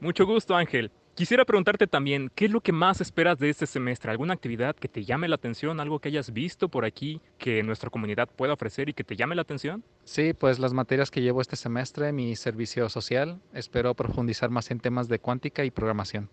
Mucho 0.00 0.26
gusto, 0.26 0.56
Ángel. 0.56 0.90
Quisiera 1.14 1.44
preguntarte 1.44 1.86
también, 1.86 2.28
¿qué 2.34 2.46
es 2.46 2.50
lo 2.50 2.60
que 2.60 2.72
más 2.72 3.00
esperas 3.00 3.38
de 3.38 3.50
este 3.50 3.68
semestre? 3.68 4.10
¿Alguna 4.10 4.34
actividad 4.34 4.74
que 4.74 4.88
te 4.88 5.04
llame 5.04 5.28
la 5.28 5.36
atención? 5.36 5.78
¿Algo 5.78 6.00
que 6.00 6.08
hayas 6.08 6.32
visto 6.32 6.68
por 6.68 6.84
aquí 6.84 7.20
que 7.38 7.62
nuestra 7.62 7.88
comunidad 7.88 8.28
pueda 8.28 8.54
ofrecer 8.54 8.88
y 8.88 8.94
que 8.94 9.04
te 9.04 9.14
llame 9.14 9.36
la 9.36 9.42
atención? 9.42 9.84
Sí, 10.02 10.32
pues 10.32 10.58
las 10.58 10.72
materias 10.72 11.12
que 11.12 11.22
llevo 11.22 11.40
este 11.40 11.54
semestre, 11.54 12.10
mi 12.10 12.34
servicio 12.34 12.88
social, 12.88 13.40
espero 13.54 13.94
profundizar 13.94 14.50
más 14.50 14.72
en 14.72 14.80
temas 14.80 15.06
de 15.06 15.20
cuántica 15.20 15.64
y 15.64 15.70
programación. 15.70 16.28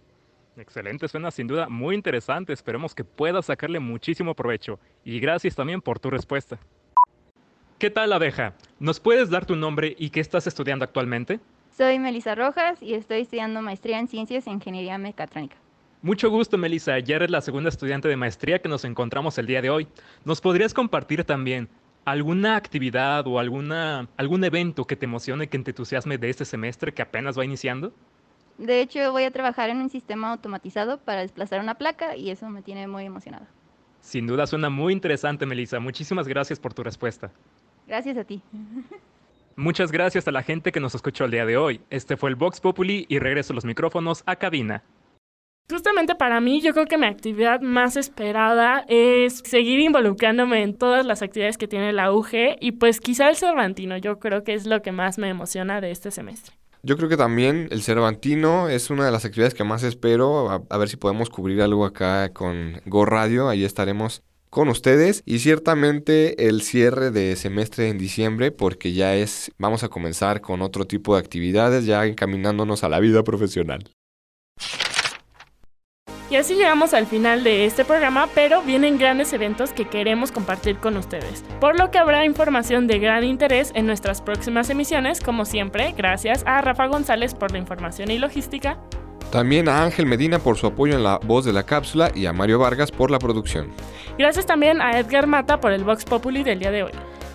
Excelente, 0.58 1.08
suena 1.08 1.30
sin 1.30 1.46
duda 1.46 1.70
muy 1.70 1.94
interesante. 1.94 2.54
Esperemos 2.54 2.96
que 2.96 3.04
puedas 3.04 3.46
sacarle 3.46 3.80
muchísimo 3.80 4.34
provecho. 4.34 4.80
Y 5.06 5.20
gracias 5.20 5.54
también 5.54 5.80
por 5.80 6.00
tu 6.00 6.10
respuesta. 6.10 6.60
¿Qué 7.80 7.90
tal, 7.90 8.12
abeja? 8.12 8.56
¿Nos 8.78 9.00
puedes 9.00 9.30
dar 9.30 9.46
tu 9.46 9.56
nombre 9.56 9.96
y 9.98 10.10
qué 10.10 10.20
estás 10.20 10.46
estudiando 10.48 10.84
actualmente? 10.84 11.40
Soy 11.78 11.98
Melissa 11.98 12.36
Rojas 12.36 12.84
y 12.84 12.94
estoy 12.94 13.22
estudiando 13.22 13.62
maestría 13.62 14.00
en 14.00 14.10
Ciencias 14.10 14.48
e 14.48 14.52
Ingeniería 14.52 14.98
Mecatrónica. 14.98 15.56
Mucho 16.02 16.30
gusto, 16.30 16.58
Melissa. 16.58 17.00
Ya 17.00 17.16
eres 17.16 17.32
la 17.32 17.40
segunda 17.40 17.70
estudiante 17.70 18.10
de 18.10 18.18
maestría 18.18 18.60
que 18.60 18.68
nos 18.68 18.84
encontramos 18.84 19.38
el 19.38 19.48
día 19.48 19.62
de 19.62 19.70
hoy. 19.70 19.88
¿Nos 20.26 20.42
podrías 20.42 20.74
compartir 20.74 21.24
también 21.24 21.70
alguna 22.04 22.58
actividad 22.58 23.26
o 23.28 23.40
alguna, 23.40 24.10
algún 24.18 24.44
evento 24.44 24.84
que 24.84 24.98
te 24.98 25.06
emocione, 25.06 25.48
que 25.48 25.60
te 25.60 25.72
entusiasme 25.72 26.18
de 26.18 26.30
este 26.30 26.44
semestre 26.44 26.94
que 26.94 27.02
apenas 27.02 27.40
va 27.40 27.46
iniciando? 27.46 27.94
De 28.58 28.82
hecho, 28.82 29.10
voy 29.14 29.24
a 29.24 29.32
trabajar 29.32 29.70
en 29.70 29.78
un 29.78 29.90
sistema 29.90 30.32
automatizado 30.32 30.98
para 30.98 31.22
desplazar 31.22 31.62
una 31.62 31.76
placa 31.76 32.18
y 32.18 32.30
eso 32.30 32.50
me 32.50 32.62
tiene 32.62 32.88
muy 32.88 33.06
emocionada. 33.06 33.48
Sin 34.02 34.28
duda 34.28 34.48
suena 34.48 34.70
muy 34.70 34.92
interesante, 34.92 35.46
Melissa. 35.46 35.80
Muchísimas 35.80 36.28
gracias 36.28 36.60
por 36.60 36.74
tu 36.74 36.84
respuesta. 36.84 37.32
Gracias 37.90 38.18
a 38.18 38.24
ti. 38.24 38.44
Muchas 39.56 39.92
gracias 39.92 40.28
a 40.28 40.32
la 40.32 40.44
gente 40.44 40.72
que 40.72 40.80
nos 40.80 40.94
escuchó 40.94 41.26
el 41.26 41.32
día 41.32 41.46
de 41.46 41.58
hoy. 41.58 41.82
Este 41.90 42.18
fue 42.18 42.30
el 42.30 42.36
Vox 42.36 42.62
Populi 42.62 43.08
y 43.10 43.18
regreso 43.18 43.54
los 43.54 43.66
micrófonos 43.66 44.22
a 44.28 44.36
cabina. 44.36 44.84
Justamente 45.68 46.14
para 46.14 46.40
mí, 46.40 46.62
yo 46.62 46.72
creo 46.74 46.86
que 46.86 47.00
mi 47.00 47.08
actividad 47.08 47.62
más 47.62 47.98
esperada 47.98 48.86
es 48.88 49.40
seguir 49.40 49.80
involucrándome 49.80 50.62
en 50.62 50.78
todas 50.78 51.04
las 51.04 51.24
actividades 51.24 51.58
que 51.58 51.68
tiene 51.68 51.92
la 51.92 52.14
UG 52.14 52.58
y 52.60 52.74
pues 52.74 53.00
quizá 53.00 53.28
el 53.28 53.36
Cervantino, 53.36 53.98
yo 53.98 54.20
creo 54.20 54.44
que 54.44 54.54
es 54.54 54.68
lo 54.68 54.84
que 54.84 54.92
más 54.92 55.18
me 55.18 55.30
emociona 55.30 55.82
de 55.82 55.90
este 55.90 56.12
semestre. 56.12 56.56
Yo 56.84 56.96
creo 56.96 57.10
que 57.10 57.18
también 57.18 57.68
el 57.72 57.82
Cervantino 57.82 58.70
es 58.70 58.90
una 58.92 59.06
de 59.06 59.12
las 59.12 59.26
actividades 59.26 59.56
que 59.56 59.64
más 59.64 59.84
espero, 59.84 60.50
a, 60.50 60.64
a 60.70 60.78
ver 60.78 60.90
si 60.90 60.96
podemos 60.96 61.30
cubrir 61.30 61.62
algo 61.62 61.86
acá 61.86 62.34
con 62.34 62.82
Go 62.86 63.06
Radio, 63.06 63.50
ahí 63.50 63.66
estaremos 63.66 64.24
con 64.50 64.70
ustedes 64.70 65.24
y 65.26 65.40
ciertamente 65.40 66.48
el 66.48 66.62
cierre 66.62 67.12
de 67.12 67.36
semestre 67.36 67.90
en 67.90 67.98
diciembre 67.98 68.52
porque 68.52 68.94
ya 68.94 69.16
es, 69.16 69.52
vamos 69.58 69.84
a 69.84 69.90
comenzar 69.90 70.42
con 70.42 70.62
otro 70.62 70.86
tipo 70.86 71.16
de 71.16 71.22
actividades 71.22 71.86
ya 71.86 72.06
encaminándonos 72.06 72.84
a 72.84 72.90
la 72.90 73.00
vida 73.00 73.24
profesional. 73.24 73.92
Y 76.30 76.36
así 76.36 76.54
llegamos 76.54 76.94
al 76.94 77.08
final 77.08 77.44
de 77.44 77.66
este 77.66 77.84
programa, 77.84 78.30
pero 78.36 78.62
vienen 78.62 79.00
grandes 79.00 79.34
eventos 79.34 79.72
que 79.72 79.88
queremos 79.88 80.32
compartir 80.32 80.78
con 80.78 80.96
ustedes, 80.96 81.44
por 81.60 81.80
lo 81.80 81.90
que 81.90 81.98
habrá 81.98 82.24
información 82.24 82.86
de 82.86 83.00
gran 83.00 83.24
interés 83.24 83.72
en 83.74 83.88
nuestras 83.88 84.22
próximas 84.22 84.70
emisiones, 84.70 85.22
como 85.22 85.46
siempre, 85.46 85.92
gracias 85.98 86.44
a 86.46 86.62
Rafa 86.62 86.86
González 86.86 87.34
por 87.34 87.52
la 87.52 87.58
información 87.58 88.12
y 88.12 88.20
logística. 88.20 88.78
También 89.32 89.70
a 89.70 89.84
Ángel 89.84 90.08
Medina 90.08 90.40
por 90.40 90.58
su 90.58 90.68
apoyo 90.68 90.96
en 90.96 91.04
la 91.04 91.20
voz 91.20 91.46
de 91.46 91.54
la 91.54 91.64
cápsula 91.64 92.12
y 92.16 92.26
a 92.26 92.34
Mario 92.34 92.60
Vargas 92.60 92.92
por 92.92 93.12
la 93.12 93.20
producción. 93.20 93.68
Gracias 94.18 94.46
también 94.46 94.82
a 94.82 95.00
Edgar 95.00 95.28
Mata 95.28 95.60
por 95.60 95.72
el 95.72 95.84
Vox 95.84 96.04
Populi 96.04 96.44
del 96.44 96.60
día 96.60 96.72
de 96.72 96.84
hoy. 96.84 96.92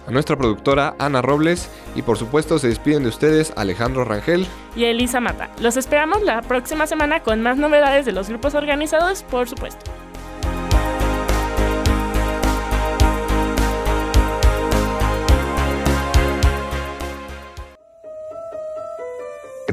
A 0.07 0.11
nuestra 0.11 0.37
productora 0.37 0.96
Ana 0.98 1.22
Robles 1.22 1.70
y 1.94 2.02
por 2.02 2.18
supuesto 2.18 2.59
se 2.59 2.68
despiden 2.68 3.04
de 3.04 3.09
ustedes 3.09 3.52
Alejandro 3.57 4.04
Rangel 4.04 4.46
y 4.76 4.85
Elisa 4.85 5.20
Mata. 5.20 5.50
Los 5.61 5.76
esperamos 5.76 6.22
la 6.22 6.42
próxima 6.42 6.87
semana 6.87 7.20
con 7.20 7.40
más 7.40 7.57
novedades 7.57 8.04
de 8.04 8.12
los 8.12 8.28
grupos 8.28 8.54
organizados, 8.54 9.22
por 9.22 9.48
supuesto. 9.48 9.90